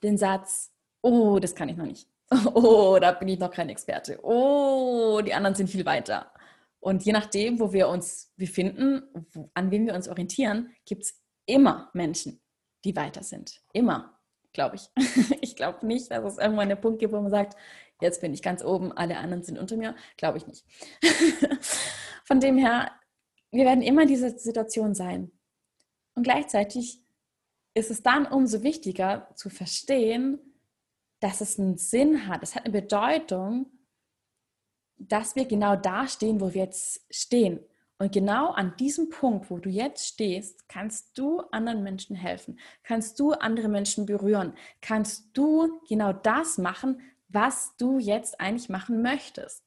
den 0.04 0.20
Satz, 0.20 0.72
oh, 1.02 1.40
das 1.40 1.56
kann 1.56 1.70
ich 1.70 1.78
noch 1.78 1.88
nicht. 1.88 2.08
Oh, 2.54 2.98
da 3.00 3.12
bin 3.12 3.28
ich 3.28 3.40
noch 3.40 3.52
kein 3.52 3.70
Experte. 3.70 4.20
Oh, 4.24 5.22
die 5.26 5.34
anderen 5.34 5.56
sind 5.56 5.70
viel 5.70 5.86
weiter. 5.86 6.32
Und 6.80 7.04
je 7.06 7.12
nachdem, 7.12 7.60
wo 7.60 7.74
wir 7.74 7.88
uns 7.88 8.34
befinden, 8.36 9.04
an 9.56 9.72
wem 9.72 9.88
wir 9.88 9.96
uns 9.96 10.08
orientieren, 10.08 10.76
gibt 10.86 11.04
es 11.04 11.24
immer 11.48 11.90
Menschen, 11.94 12.42
die 12.84 12.96
weiter 12.96 13.24
sind. 13.24 13.62
Immer, 13.74 14.20
glaube 14.54 14.76
ich. 14.76 14.90
glaube 15.56 15.86
nicht, 15.86 16.12
dass 16.12 16.34
es 16.34 16.38
irgendwann 16.38 16.72
einen 16.72 16.80
Punkt 16.80 17.00
gibt, 17.00 17.14
wo 17.14 17.22
man 17.22 17.32
sagt, 17.32 17.56
jetzt 18.02 18.22
bin 18.22 18.34
ich 18.34 18.42
ganz 18.42 18.64
oben, 18.64 18.92
alle 18.92 19.18
anderen 19.18 19.44
sind 19.44 19.58
unter 19.58 19.78
mir. 19.78 19.96
Glaube 20.18 20.38
ich 20.38 20.48
nicht. 20.48 20.66
Von 22.26 22.40
dem 22.40 22.58
her, 22.58 22.92
wir 23.52 23.66
werden 23.66 23.82
immer 23.82 24.04
in 24.04 24.08
dieser 24.08 24.32
Situation 24.32 24.96
sein. 24.96 25.32
Und 26.16 26.24
gleichzeitig 26.24 27.02
ist 27.74 27.92
es 27.92 28.02
dann 28.02 28.26
umso 28.26 28.64
wichtiger 28.64 29.30
zu 29.36 29.50
verstehen, 29.50 30.40
dass 31.20 31.42
es 31.42 31.60
einen 31.60 31.78
Sinn 31.78 32.28
hat. 32.28 32.44
Es 32.44 32.56
hat 32.56 32.66
eine 32.66 32.72
Bedeutung, 32.72 33.68
dass 34.98 35.36
wir 35.36 35.46
genau 35.46 35.76
da 35.76 36.08
stehen, 36.08 36.40
wo 36.40 36.54
wir 36.54 36.64
jetzt 36.64 37.06
stehen. 37.10 37.60
Und 37.98 38.12
genau 38.12 38.52
an 38.52 38.76
diesem 38.78 39.10
Punkt, 39.10 39.50
wo 39.50 39.58
du 39.58 39.70
jetzt 39.70 40.06
stehst, 40.06 40.68
kannst 40.68 41.18
du 41.18 41.40
anderen 41.52 41.82
Menschen 41.82 42.16
helfen, 42.16 42.60
kannst 42.84 43.20
du 43.20 43.32
andere 43.32 43.70
Menschen 43.70 44.06
berühren, 44.06 44.54
kannst 44.82 45.30
du 45.38 45.80
genau 45.88 46.12
das 46.12 46.58
machen, 46.58 47.02
was 47.30 47.76
du 47.78 47.98
jetzt 47.98 48.40
eigentlich 48.42 48.70
machen 48.70 49.02
möchtest. 49.02 49.64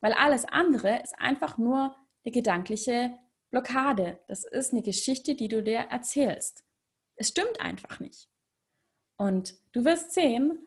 Weil 0.00 0.12
alles 0.12 0.44
andere 0.44 1.02
ist 1.02 1.18
einfach 1.18 1.58
nur 1.58 1.96
eine 2.24 2.32
gedankliche 2.32 3.18
Blockade. 3.50 4.20
Das 4.28 4.44
ist 4.44 4.72
eine 4.72 4.82
Geschichte, 4.82 5.34
die 5.34 5.48
du 5.48 5.62
dir 5.62 5.78
erzählst. 5.78 6.64
Es 7.16 7.28
stimmt 7.28 7.60
einfach 7.60 7.98
nicht. 7.98 8.28
Und 9.16 9.54
du 9.72 9.84
wirst 9.84 10.12
sehen, 10.12 10.66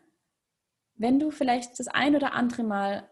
wenn 0.94 1.18
du 1.18 1.30
vielleicht 1.30 1.78
das 1.78 1.88
ein 1.88 2.14
oder 2.14 2.34
andere 2.34 2.62
Mal 2.62 3.10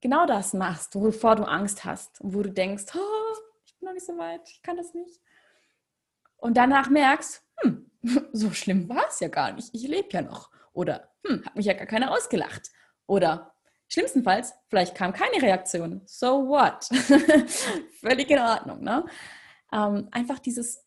genau 0.00 0.26
das 0.26 0.54
machst, 0.54 0.94
wovor 0.94 1.36
du 1.36 1.44
Angst 1.44 1.84
hast 1.84 2.20
und 2.20 2.34
wo 2.34 2.42
du 2.42 2.50
denkst, 2.50 2.84
oh, 2.94 3.17
noch 3.82 3.92
nicht 3.92 4.06
so 4.06 4.16
weit, 4.18 4.48
ich 4.48 4.62
kann 4.62 4.76
das 4.76 4.94
nicht. 4.94 5.20
Und 6.36 6.56
danach 6.56 6.88
merkst, 6.88 7.42
hm, 7.60 7.90
so 8.32 8.50
schlimm 8.52 8.88
war 8.88 9.06
es 9.08 9.20
ja 9.20 9.28
gar 9.28 9.52
nicht, 9.52 9.70
ich 9.74 9.86
lebe 9.86 10.08
ja 10.12 10.22
noch. 10.22 10.50
Oder, 10.72 11.12
hm, 11.26 11.44
hat 11.44 11.56
mich 11.56 11.66
ja 11.66 11.72
gar 11.74 11.86
keiner 11.86 12.12
ausgelacht. 12.12 12.70
Oder, 13.06 13.54
schlimmstenfalls, 13.88 14.54
vielleicht 14.68 14.94
kam 14.94 15.12
keine 15.12 15.42
Reaktion. 15.42 16.02
So 16.06 16.48
what? 16.48 16.84
Völlig 18.00 18.30
in 18.30 18.38
Ordnung. 18.38 18.82
Ne? 18.82 19.04
Ähm, 19.72 20.08
einfach 20.12 20.38
dieses, 20.38 20.84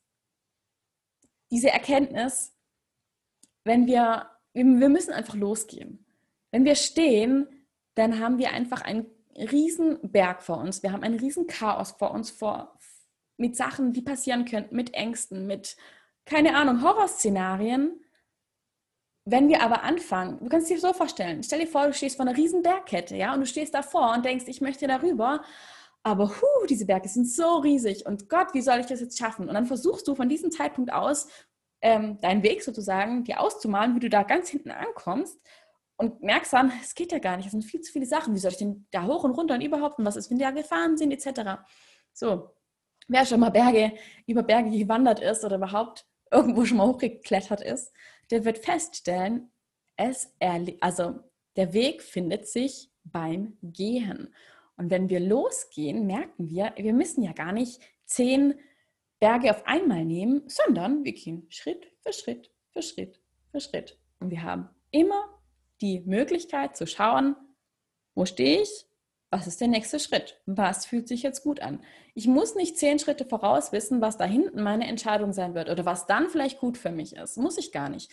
diese 1.52 1.70
Erkenntnis, 1.70 2.56
wenn 3.64 3.86
wir, 3.88 4.30
wir 4.54 4.90
müssen 4.90 5.14
einfach 5.14 5.36
losgehen. 5.36 6.06
Wenn 6.52 6.66
wir 6.66 6.76
stehen, 6.76 7.48
dann 7.96 8.20
haben 8.20 8.38
wir 8.38 8.52
einfach 8.52 8.82
einen 8.82 9.06
riesen 9.36 10.00
Berg 10.12 10.42
vor 10.44 10.58
uns. 10.58 10.84
Wir 10.84 10.92
haben 10.92 11.04
ein 11.04 11.16
riesen 11.16 11.48
Chaos 11.48 11.92
vor 11.92 12.12
uns, 12.12 12.32
vor, 12.32 12.78
mit 13.42 13.58
Sachen, 13.58 13.92
die 13.92 14.02
passieren 14.02 14.46
könnten, 14.46 14.76
mit 14.76 14.94
Ängsten, 14.94 15.48
mit, 15.48 15.76
keine 16.26 16.56
Ahnung, 16.56 16.82
Horrorszenarien. 16.82 18.00
Wenn 19.26 19.50
wir 19.50 19.62
aber 19.62 19.84
anfangen, 19.84 20.40
du 20.40 20.50
kannst 20.50 20.70
dir 20.70 20.80
so 20.80 20.94
vorstellen, 20.94 21.44
stell 21.44 21.60
dir 21.60 21.68
vor, 21.68 21.88
du 21.88 21.94
stehst 21.94 22.16
vor 22.16 22.26
einer 22.26 22.38
riesen 22.38 22.64
Bergkette, 22.64 23.16
ja, 23.16 23.34
und 23.34 23.42
du 23.42 23.46
stehst 23.46 23.74
davor 23.74 24.14
und 24.14 24.26
denkst, 24.26 24.46
ich 24.48 24.62
möchte 24.62 24.88
darüber, 24.88 25.44
aber 26.04 26.30
hu, 26.30 26.66
diese 26.68 26.86
Berge 26.86 27.10
sind 27.10 27.30
so 27.30 27.58
riesig 27.58 28.06
und 28.06 28.30
Gott, 28.30 28.54
wie 28.54 28.62
soll 28.62 28.80
ich 28.80 28.88
das 28.88 29.02
jetzt 29.02 29.20
schaffen? 29.20 29.48
Und 29.48 29.54
dann 29.54 29.68
versuchst 29.68 30.08
du 30.08 30.16
von 30.16 30.30
diesem 30.30 30.52
Zeitpunkt 30.52 30.92
aus, 30.92 31.28
ähm, 31.82 32.20
deinen 32.22 32.44
Weg 32.44 32.64
sozusagen, 32.64 33.24
dir 33.24 33.40
auszumalen, 33.40 33.96
wie 33.96 34.00
du 34.00 34.10
da 34.10 34.24
ganz 34.24 34.50
hinten 34.50 34.72
ankommst 34.72 35.40
und 35.98 36.22
merkst 36.24 36.54
dann, 36.54 36.72
es 36.82 36.96
geht 36.96 37.12
ja 37.12 37.20
gar 37.20 37.38
nicht, 37.38 37.46
es 37.46 37.52
sind 37.52 37.64
viel 37.64 37.82
zu 37.82 37.92
viele 37.92 38.08
Sachen, 38.08 38.34
wie 38.34 38.40
soll 38.40 38.52
ich 38.52 38.58
denn 38.58 38.88
da 38.92 39.06
hoch 39.06 39.24
und 39.24 39.32
runter 39.32 39.56
und 39.56 39.62
überhaupt 39.62 40.00
und 40.00 40.06
was 40.06 40.16
ist, 40.16 40.30
wenn 40.32 40.38
die 40.38 40.44
da 40.44 40.52
gefahren 40.52 40.98
sind, 40.98 41.12
etc. 41.12 41.62
So, 42.14 42.50
wer 43.12 43.26
schon 43.26 43.42
mal 43.42 43.50
Berge, 43.50 43.94
über 44.26 44.42
Berge 44.42 44.72
gewandert 44.72 45.20
ist 45.20 45.44
oder 45.44 45.58
überhaupt 45.58 46.06
irgendwo 46.32 46.66
schon 46.66 46.78
mal 46.78 46.88
hochgeklettert 46.88 47.62
ist, 47.62 47.92
der 48.32 48.46
wird 48.46 48.60
feststellen, 48.60 49.52
es 49.98 50.34
also 50.80 51.20
der 51.58 51.74
Weg 51.74 52.02
findet 52.02 52.48
sich 52.48 52.90
beim 53.04 53.58
Gehen. 53.62 54.34
Und 54.78 54.90
wenn 54.90 55.10
wir 55.10 55.20
losgehen, 55.20 56.08
merken 56.08 56.50
wir, 56.50 56.74
wir 56.78 56.94
müssen 56.94 57.22
ja 57.22 57.34
gar 57.34 57.52
nicht 57.52 57.82
zehn 58.06 58.56
Berge 59.20 59.52
auf 59.52 59.68
einmal 59.68 60.06
nehmen, 60.06 60.44
sondern 60.48 61.04
wir 61.04 61.14
gehen 61.14 61.46
Schritt 61.50 61.92
für 62.00 62.14
Schritt 62.14 62.50
für 62.72 62.82
Schritt 62.82 63.22
für 63.52 63.60
Schritt. 63.60 64.00
Und 64.20 64.32
wir 64.32 64.42
haben 64.42 64.70
immer 64.90 65.40
die 65.82 66.00
Möglichkeit 66.00 66.78
zu 66.78 66.88
schauen, 66.88 67.36
wo 68.16 68.26
stehe 68.26 68.62
ich, 68.62 68.86
was 69.30 69.48
ist 69.48 69.62
der 69.62 69.68
nächste 69.68 70.00
Schritt, 70.00 70.42
was 70.46 70.86
fühlt 70.86 71.08
sich 71.08 71.24
jetzt 71.24 71.44
gut 71.44 71.60
an. 71.60 71.84
Ich 72.14 72.28
muss 72.28 72.56
nicht 72.56 72.78
zehn 72.78 73.00
Schritte 73.00 73.26
voraus 73.26 73.72
wissen, 73.72 74.02
was 74.02 74.18
da 74.18 74.26
hinten 74.26 74.64
meine 74.64 74.88
Entscheidung 74.88 75.34
sein 75.34 75.54
wird 75.54 75.70
oder 75.70 75.86
was 75.86 76.08
dann 76.08 76.30
vielleicht 76.30 76.60
gut 76.60 76.78
für 76.78 76.92
mich 76.92 77.16
ist. 77.16 77.38
Muss 77.38 77.58
ich 77.58 77.72
gar 77.72 77.90
nicht. 77.90 78.12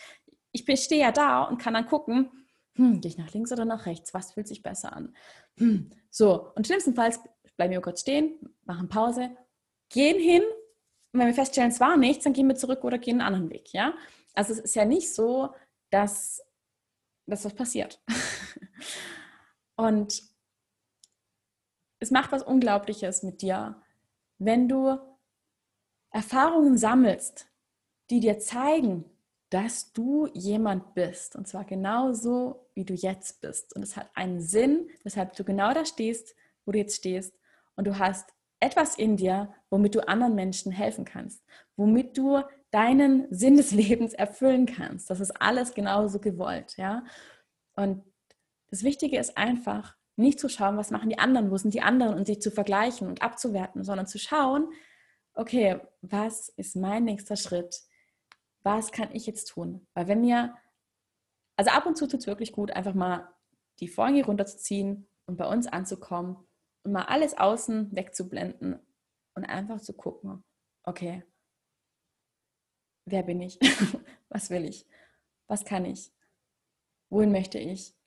Ich 0.52 0.64
stehe 0.82 1.00
ja 1.00 1.12
da 1.12 1.42
und 1.42 1.58
kann 1.58 1.74
dann 1.74 1.86
gucken, 1.86 2.30
hm, 2.74 3.00
gehe 3.00 3.10
ich 3.10 3.18
nach 3.18 3.32
links 3.32 3.52
oder 3.52 3.64
nach 3.64 3.86
rechts, 3.86 4.14
was 4.14 4.32
fühlt 4.32 4.48
sich 4.48 4.62
besser 4.62 4.92
an. 4.92 5.14
Hm, 5.58 5.90
so, 6.10 6.52
und 6.54 6.66
schlimmstenfalls 6.66 7.20
bleiben 7.56 7.72
wir 7.72 7.80
kurz 7.80 8.00
stehen, 8.00 8.38
machen 8.64 8.88
Pause, 8.88 9.30
gehen 9.88 10.18
hin 10.18 10.42
und 11.12 11.20
wenn 11.20 11.26
wir 11.26 11.34
feststellen, 11.34 11.70
es 11.70 11.80
war 11.80 11.96
nichts, 11.96 12.24
dann 12.24 12.32
gehen 12.32 12.48
wir 12.48 12.54
zurück 12.54 12.84
oder 12.84 12.98
gehen 12.98 13.20
einen 13.20 13.34
anderen 13.34 13.50
Weg. 13.50 13.72
Ja? 13.72 13.94
Also 14.34 14.52
es 14.52 14.60
ist 14.60 14.76
ja 14.76 14.84
nicht 14.84 15.12
so, 15.12 15.54
dass 15.90 16.42
dass 17.28 17.42
das 17.42 17.54
passiert. 17.54 18.02
Und 19.76 20.22
es 22.00 22.10
macht 22.10 22.32
was 22.32 22.42
Unglaubliches 22.42 23.22
mit 23.22 23.42
dir, 23.42 23.80
wenn 24.38 24.68
du 24.68 24.98
Erfahrungen 26.10 26.78
sammelst, 26.78 27.46
die 28.10 28.20
dir 28.20 28.38
zeigen, 28.38 29.04
dass 29.50 29.92
du 29.92 30.26
jemand 30.34 30.94
bist. 30.94 31.36
Und 31.36 31.48
zwar 31.48 31.64
genauso, 31.64 32.66
wie 32.74 32.84
du 32.84 32.94
jetzt 32.94 33.40
bist. 33.40 33.74
Und 33.74 33.82
es 33.82 33.96
hat 33.96 34.10
einen 34.14 34.40
Sinn, 34.40 34.88
weshalb 35.04 35.34
du 35.36 35.44
genau 35.44 35.72
da 35.72 35.84
stehst, 35.84 36.34
wo 36.64 36.72
du 36.72 36.78
jetzt 36.78 36.96
stehst. 36.96 37.34
Und 37.76 37.86
du 37.86 37.98
hast 37.98 38.34
etwas 38.60 38.96
in 38.96 39.16
dir, 39.16 39.54
womit 39.70 39.94
du 39.94 40.06
anderen 40.06 40.34
Menschen 40.34 40.72
helfen 40.72 41.04
kannst, 41.04 41.44
womit 41.76 42.18
du 42.18 42.42
deinen 42.70 43.32
Sinn 43.32 43.56
des 43.56 43.72
Lebens 43.72 44.12
erfüllen 44.12 44.66
kannst. 44.66 45.10
Das 45.10 45.20
ist 45.20 45.30
alles 45.40 45.74
genauso 45.74 46.18
gewollt, 46.18 46.76
ja. 46.76 47.04
Und 47.74 48.04
das 48.70 48.82
Wichtige 48.82 49.18
ist 49.18 49.38
einfach, 49.38 49.96
nicht 50.18 50.40
zu 50.40 50.48
schauen, 50.48 50.76
was 50.76 50.90
machen 50.90 51.08
die 51.08 51.18
anderen, 51.18 51.50
wo 51.50 51.56
sind 51.56 51.74
die 51.74 51.82
anderen 51.82 52.14
und 52.14 52.26
sich 52.26 52.40
zu 52.40 52.50
vergleichen 52.50 53.08
und 53.08 53.22
abzuwerten, 53.22 53.84
sondern 53.84 54.06
zu 54.06 54.18
schauen, 54.18 54.68
okay, 55.34 55.80
was 56.02 56.48
ist 56.50 56.76
mein 56.76 57.04
nächster 57.04 57.36
Schritt? 57.36 57.82
Was 58.62 58.90
kann 58.90 59.14
ich 59.14 59.26
jetzt 59.26 59.46
tun? 59.46 59.86
Weil 59.94 60.08
wenn 60.08 60.20
mir, 60.20 60.56
also 61.56 61.70
ab 61.70 61.86
und 61.86 61.96
zu 61.96 62.08
tut 62.08 62.20
es 62.20 62.26
wirklich 62.26 62.52
gut, 62.52 62.72
einfach 62.72 62.94
mal 62.94 63.32
die 63.80 63.88
Vorhänge 63.88 64.24
runterzuziehen 64.24 65.08
und 65.26 65.36
bei 65.36 65.46
uns 65.46 65.66
anzukommen 65.68 66.36
und 66.82 66.92
mal 66.92 67.04
alles 67.04 67.38
außen 67.38 67.94
wegzublenden 67.94 68.80
und 69.34 69.44
einfach 69.44 69.80
zu 69.80 69.92
gucken, 69.92 70.42
okay, 70.82 71.22
wer 73.04 73.22
bin 73.22 73.40
ich? 73.40 73.58
Was 74.28 74.50
will 74.50 74.64
ich? 74.64 74.86
Was 75.46 75.64
kann 75.64 75.84
ich? 75.84 76.12
Wohin 77.10 77.30
möchte 77.32 77.58
ich? 77.58 77.97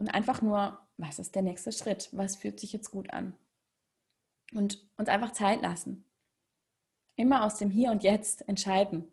Und 0.00 0.08
einfach 0.08 0.40
nur, 0.40 0.78
was 0.96 1.18
ist 1.18 1.34
der 1.34 1.42
nächste 1.42 1.72
Schritt? 1.72 2.08
Was 2.12 2.36
fühlt 2.36 2.58
sich 2.58 2.72
jetzt 2.72 2.90
gut 2.90 3.12
an? 3.12 3.34
Und 4.52 4.82
uns 4.96 5.10
einfach 5.10 5.32
Zeit 5.32 5.60
lassen. 5.60 6.06
Immer 7.16 7.44
aus 7.44 7.58
dem 7.58 7.70
Hier 7.70 7.90
und 7.90 8.02
Jetzt 8.02 8.48
entscheiden. 8.48 9.06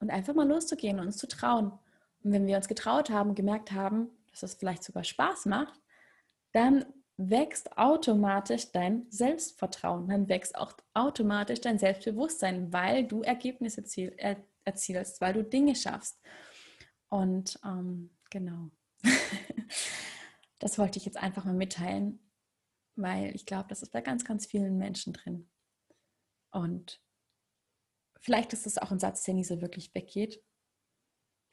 Und 0.00 0.10
einfach 0.10 0.34
mal 0.34 0.46
loszugehen 0.46 0.98
und 0.98 1.06
uns 1.06 1.18
zu 1.18 1.28
trauen. 1.28 1.70
Und 2.24 2.32
wenn 2.32 2.48
wir 2.48 2.56
uns 2.56 2.66
getraut 2.66 3.10
haben, 3.10 3.36
gemerkt 3.36 3.70
haben, 3.70 4.10
dass 4.32 4.42
es 4.42 4.54
vielleicht 4.54 4.82
sogar 4.82 5.04
Spaß 5.04 5.46
macht, 5.46 5.80
dann 6.50 6.84
wächst 7.16 7.78
automatisch 7.78 8.72
dein 8.72 9.06
Selbstvertrauen, 9.08 10.08
dann 10.08 10.28
wächst 10.28 10.56
auch 10.56 10.72
automatisch 10.94 11.60
dein 11.60 11.78
Selbstbewusstsein, 11.78 12.72
weil 12.72 13.06
du 13.06 13.22
Ergebnisse 13.22 13.84
erzielst, 14.64 15.20
weil 15.20 15.32
du 15.32 15.44
Dinge 15.44 15.76
schaffst. 15.76 16.20
Und 17.08 17.60
ähm, 17.64 18.10
genau, 18.30 18.70
das 20.58 20.78
wollte 20.78 20.98
ich 20.98 21.04
jetzt 21.04 21.16
einfach 21.16 21.44
mal 21.44 21.54
mitteilen, 21.54 22.20
weil 22.96 23.34
ich 23.34 23.46
glaube, 23.46 23.68
das 23.68 23.82
ist 23.82 23.92
bei 23.92 24.00
ganz, 24.00 24.24
ganz 24.24 24.46
vielen 24.46 24.78
Menschen 24.78 25.12
drin. 25.12 25.50
Und 26.50 27.00
vielleicht 28.20 28.52
ist 28.52 28.66
es 28.66 28.78
auch 28.78 28.90
ein 28.90 28.98
Satz, 28.98 29.22
der 29.24 29.34
nie 29.34 29.44
so 29.44 29.60
wirklich 29.60 29.94
weggeht. 29.94 30.42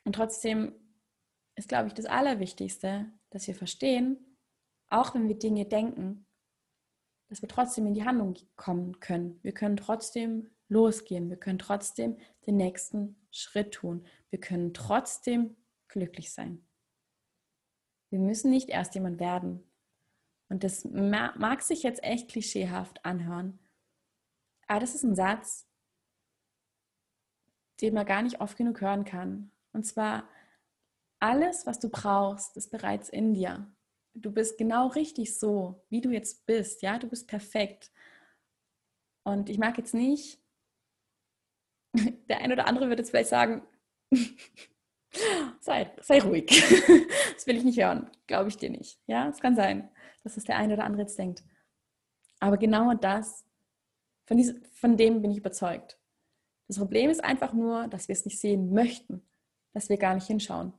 Und 0.05 0.13
trotzdem 0.13 0.73
ist, 1.55 1.69
glaube 1.69 1.87
ich, 1.87 1.93
das 1.93 2.05
Allerwichtigste, 2.05 3.11
dass 3.29 3.47
wir 3.47 3.55
verstehen, 3.55 4.37
auch 4.89 5.13
wenn 5.13 5.27
wir 5.27 5.37
Dinge 5.37 5.65
denken, 5.65 6.25
dass 7.27 7.41
wir 7.41 7.49
trotzdem 7.49 7.85
in 7.85 7.93
die 7.93 8.05
Handlung 8.05 8.35
kommen 8.55 8.99
können. 8.99 9.39
Wir 9.43 9.53
können 9.53 9.77
trotzdem 9.77 10.49
losgehen. 10.67 11.29
Wir 11.29 11.37
können 11.37 11.59
trotzdem 11.59 12.17
den 12.45 12.57
nächsten 12.57 13.27
Schritt 13.31 13.73
tun. 13.73 14.05
Wir 14.29 14.39
können 14.39 14.73
trotzdem 14.73 15.55
glücklich 15.87 16.31
sein. 16.31 16.67
Wir 18.09 18.19
müssen 18.19 18.49
nicht 18.49 18.69
erst 18.69 18.95
jemand 18.95 19.19
werden. 19.19 19.63
Und 20.49 20.63
das 20.63 20.83
mag 20.85 21.61
sich 21.61 21.83
jetzt 21.83 22.03
echt 22.03 22.29
klischeehaft 22.29 23.05
anhören. 23.05 23.59
Aber 24.67 24.79
das 24.79 24.95
ist 24.95 25.03
ein 25.03 25.15
Satz, 25.15 25.67
den 27.81 27.93
man 27.93 28.05
gar 28.05 28.23
nicht 28.23 28.41
oft 28.41 28.57
genug 28.57 28.81
hören 28.81 29.05
kann. 29.05 29.51
Und 29.73 29.83
zwar, 29.85 30.27
alles, 31.19 31.65
was 31.65 31.79
du 31.79 31.89
brauchst, 31.89 32.57
ist 32.57 32.71
bereits 32.71 33.09
in 33.09 33.33
dir. 33.33 33.71
Du 34.15 34.31
bist 34.31 34.57
genau 34.57 34.87
richtig 34.87 35.37
so, 35.37 35.85
wie 35.89 36.01
du 36.01 36.09
jetzt 36.11 36.45
bist. 36.45 36.81
Ja, 36.81 36.97
du 36.97 37.07
bist 37.07 37.27
perfekt. 37.27 37.91
Und 39.23 39.49
ich 39.49 39.59
mag 39.59 39.77
jetzt 39.77 39.93
nicht, 39.93 40.41
der 42.29 42.39
ein 42.39 42.51
oder 42.51 42.67
andere 42.67 42.89
wird 42.89 42.99
jetzt 42.99 43.11
vielleicht 43.11 43.29
sagen, 43.29 43.61
sei, 45.59 45.91
sei 46.01 46.19
ruhig. 46.19 46.47
das 47.33 47.47
will 47.47 47.57
ich 47.57 47.63
nicht 47.63 47.79
hören. 47.79 48.09
Glaube 48.27 48.49
ich 48.49 48.57
dir 48.57 48.69
nicht. 48.69 48.99
Ja, 49.07 49.29
es 49.29 49.39
kann 49.39 49.55
sein, 49.55 49.89
dass 50.23 50.37
es 50.37 50.43
der 50.43 50.57
eine 50.57 50.73
oder 50.73 50.83
andere 50.83 51.01
jetzt 51.01 51.17
denkt. 51.17 51.43
Aber 52.39 52.57
genau 52.57 52.93
das, 52.93 53.45
von, 54.25 54.37
diesem, 54.37 54.63
von 54.73 54.97
dem 54.97 55.21
bin 55.21 55.31
ich 55.31 55.37
überzeugt. 55.37 55.99
Das 56.67 56.77
Problem 56.77 57.09
ist 57.09 57.23
einfach 57.23 57.53
nur, 57.53 57.87
dass 57.87 58.07
wir 58.07 58.13
es 58.13 58.25
nicht 58.25 58.39
sehen 58.39 58.71
möchten, 58.71 59.27
dass 59.73 59.89
wir 59.89 59.97
gar 59.97 60.13
nicht 60.13 60.27
hinschauen, 60.27 60.73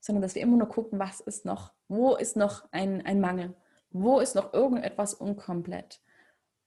sondern 0.00 0.22
dass 0.22 0.34
wir 0.34 0.42
immer 0.42 0.56
nur 0.56 0.68
gucken, 0.68 0.98
was 0.98 1.20
ist 1.20 1.44
noch, 1.44 1.72
wo 1.88 2.16
ist 2.16 2.36
noch 2.36 2.68
ein, 2.72 3.04
ein 3.06 3.20
Mangel, 3.20 3.54
wo 3.90 4.18
ist 4.18 4.34
noch 4.34 4.52
irgendetwas 4.52 5.14
unkomplett, 5.14 6.02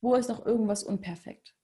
wo 0.01 0.15
ist 0.15 0.29
noch 0.29 0.45
irgendwas 0.45 0.83
unperfekt. 0.83 1.55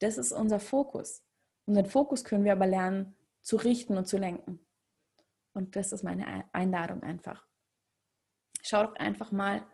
Das 0.00 0.18
ist 0.18 0.32
unser 0.32 0.60
Fokus. 0.60 1.24
Und 1.64 1.74
den 1.74 1.86
Fokus 1.86 2.24
können 2.24 2.44
wir 2.44 2.52
aber 2.52 2.66
lernen 2.66 3.16
zu 3.40 3.56
richten 3.56 3.96
und 3.96 4.06
zu 4.06 4.18
lenken. 4.18 4.61
Und 5.54 5.76
das 5.76 5.92
ist 5.92 6.02
meine 6.02 6.44
Einladung 6.52 7.02
einfach. 7.02 7.46
schau 8.62 8.84
doch 8.84 8.94
einfach 8.96 9.32
mal, 9.32 9.66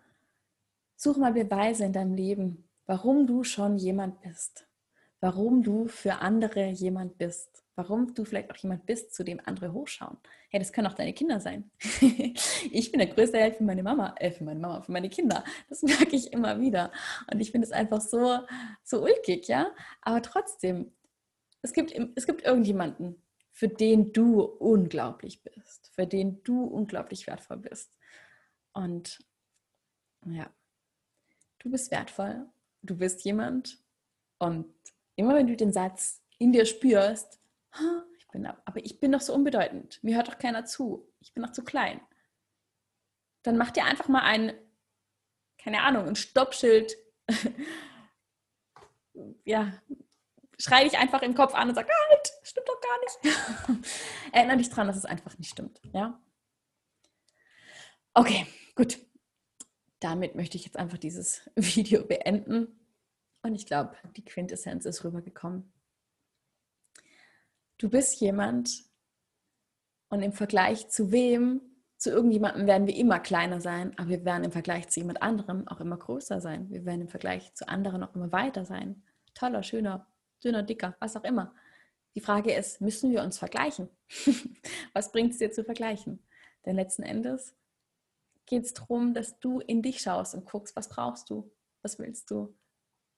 such 0.97 1.19
mal 1.19 1.33
Beweise 1.33 1.85
in 1.85 1.93
deinem 1.93 2.15
Leben, 2.15 2.69
warum 2.87 3.27
du 3.27 3.45
schon 3.45 3.77
jemand 3.77 4.21
bist, 4.23 4.67
warum 5.21 5.63
du 5.63 5.89
für 5.89 6.17
andere 6.17 6.71
jemand 6.71 7.19
bist, 7.19 7.65
warum 7.77 8.13
du 8.13 8.25
vielleicht 8.25 8.51
auch 8.51 8.57
jemand 8.57 8.87
bist, 8.87 9.15
zu 9.15 9.23
dem 9.23 9.41
andere 9.45 9.73
hochschauen. 9.73 10.17
Hey, 10.51 10.59
das 10.59 10.73
können 10.73 10.89
auch 10.89 10.95
deine 10.95 11.13
Kinder 11.13 11.39
sein. 11.41 11.71
ich 11.81 12.91
bin 12.91 12.99
der 12.99 13.09
größte 13.09 13.39
Held 13.39 13.57
für 13.57 13.65
meine 13.65 13.85
Mama, 13.85 14.15
äh, 14.19 14.33
für 14.33 14.43
meine 14.43 14.59
Mama, 14.59 14.83
für 14.83 14.91
meine 14.91 15.09
Kinder. 15.09 15.45
Das 15.69 15.83
merke 15.83 16.17
ich 16.17 16.33
immer 16.33 16.61
wieder. 16.61 16.91
Und 17.31 17.41
ich 17.41 17.53
finde 17.53 17.67
es 17.67 17.73
einfach 17.73 18.01
so, 18.01 18.41
so 18.83 19.03
ulkig, 19.03 19.47
ja. 19.47 19.71
Aber 20.03 20.23
trotzdem, 20.23 20.93
es 21.63 21.73
gibt, 21.73 21.95
es 22.17 22.27
gibt 22.27 22.43
irgendjemanden, 22.43 23.23
für 23.59 23.67
den 23.67 24.13
du 24.13 24.41
unglaublich 24.41 25.43
bist, 25.43 25.91
für 25.93 26.07
den 26.07 26.45
du 26.45 26.63
unglaublich 26.63 27.27
wertvoll 27.27 27.57
bist. 27.57 27.93
Und 28.73 29.19
ja, 30.27 30.49
du 31.59 31.69
bist 31.69 31.91
wertvoll, 31.91 32.49
du 32.83 32.97
bist 32.97 33.25
jemand. 33.25 33.83
Und 34.39 34.73
immer 35.17 35.35
wenn 35.35 35.49
du 35.49 35.57
den 35.57 35.73
Satz 35.73 36.23
in 36.39 36.53
dir 36.53 36.67
spürst, 36.67 37.41
ich 38.17 38.29
bin, 38.29 38.47
aber 38.47 38.85
ich 38.85 39.01
bin 39.01 39.11
doch 39.11 39.21
so 39.21 39.35
unbedeutend, 39.35 40.05
mir 40.05 40.15
hört 40.15 40.29
doch 40.29 40.39
keiner 40.39 40.65
zu, 40.65 41.13
ich 41.19 41.35
bin 41.35 41.43
doch 41.43 41.51
zu 41.51 41.65
klein, 41.65 42.01
dann 43.43 43.57
mach 43.57 43.73
dir 43.73 43.87
einfach 43.87 44.07
mal 44.07 44.23
ein, 44.23 44.53
keine 45.59 45.83
Ahnung, 45.83 46.07
ein 46.07 46.15
Stoppschild. 46.15 46.97
ja, 49.45 49.73
schrei 50.59 50.85
dich 50.85 50.99
einfach 50.99 51.23
im 51.23 51.35
Kopf 51.35 51.55
an 51.55 51.69
und 51.69 51.75
sag, 51.75 51.89
halt, 51.89 52.33
stimmt 52.43 52.69
doch 52.69 52.81
gar 52.81 52.99
nicht. 53.01 53.87
Erinnere 54.33 54.57
dich 54.59 54.69
daran, 54.71 54.89
dass 54.89 54.97
es 54.97 55.05
einfach 55.05 55.39
nicht 55.39 55.51
stimmt. 55.51 55.81
Ja? 55.93 56.21
Okay, 58.15 58.47
gut. 58.75 58.99
Damit 60.01 60.35
möchte 60.35 60.57
ich 60.57 60.65
jetzt 60.65 60.77
einfach 60.77 60.99
dieses 60.99 61.49
Video 61.57 62.05
beenden. 62.05 62.81
Und 63.43 63.55
ich 63.55 63.67
glaube, 63.67 63.97
die 64.17 64.25
Quintessenz 64.25 64.85
ist 64.85 65.05
rübergekommen. 65.05 65.73
Du 67.79 67.89
bist 67.89 68.21
jemand 68.21 68.85
und 70.09 70.23
im 70.23 70.33
Vergleich 70.33 70.89
zu 70.89 71.13
wem, 71.13 71.61
zu 71.97 72.11
irgendjemandem 72.11 72.67
werden 72.67 72.87
wir 72.87 72.97
immer 72.97 73.21
kleiner 73.21 73.61
sein, 73.61 73.97
aber 73.99 74.09
wir 74.09 74.25
werden 74.25 74.45
im 74.45 74.53
Vergleich 74.53 74.89
zu 74.89 75.01
jemand 75.01 75.23
anderem 75.23 75.67
auch 75.69 75.81
immer 75.81 75.97
größer 75.97 76.41
sein. 76.41 76.71
Wir 76.71 76.85
werden 76.85 77.03
im 77.03 77.09
Vergleich 77.09 77.55
zu 77.55 77.69
anderen 77.69 78.03
auch 78.03 78.15
immer 78.15 78.33
weiter 78.33 78.65
sein. 78.65 79.03
Toller, 79.35 79.63
schöner, 79.63 80.07
dünner, 80.45 80.63
dicker, 80.63 80.97
was 81.01 81.17
auch 81.17 81.25
immer. 81.25 81.55
Die 82.15 82.21
Frage 82.21 82.53
ist, 82.53 82.81
müssen 82.81 83.11
wir 83.11 83.23
uns 83.23 83.39
vergleichen? 83.39 83.89
was 84.93 85.13
bringt 85.13 85.33
es 85.33 85.39
dir 85.39 85.51
zu 85.51 85.65
vergleichen? 85.65 86.23
Denn 86.65 86.77
letzten 86.77 87.03
Endes 87.03 87.55
geht 88.47 88.65
es 88.65 88.75
darum, 88.75 89.15
dass 89.15 89.39
du 89.39 89.61
in 89.61 89.83
dich 89.83 90.01
schaust 90.01 90.35
und 90.35 90.47
guckst, 90.47 90.75
was 90.75 90.89
brauchst 90.89 91.31
du, 91.31 91.51
was 91.83 91.99
willst 91.99 92.31
du. 92.31 92.57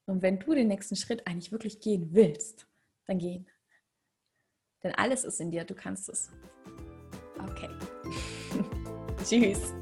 Und 0.07 0.23
wenn 0.23 0.39
du 0.39 0.55
den 0.55 0.69
nächsten 0.69 0.97
Schritt 0.97 1.27
eigentlich 1.27 1.53
wirklich 1.53 1.81
gehen 1.81 2.13
willst, 2.13 2.67
dann 3.07 3.19
gehen. 3.19 3.49
Denn 4.83 4.95
alles 4.95 5.25
ist 5.25 5.41
in 5.41 5.51
dir, 5.51 5.65
du 5.65 5.75
kannst 5.75 6.09
es. 6.09 6.31
Okay. 7.39 7.71
Tschüss. 9.25 9.73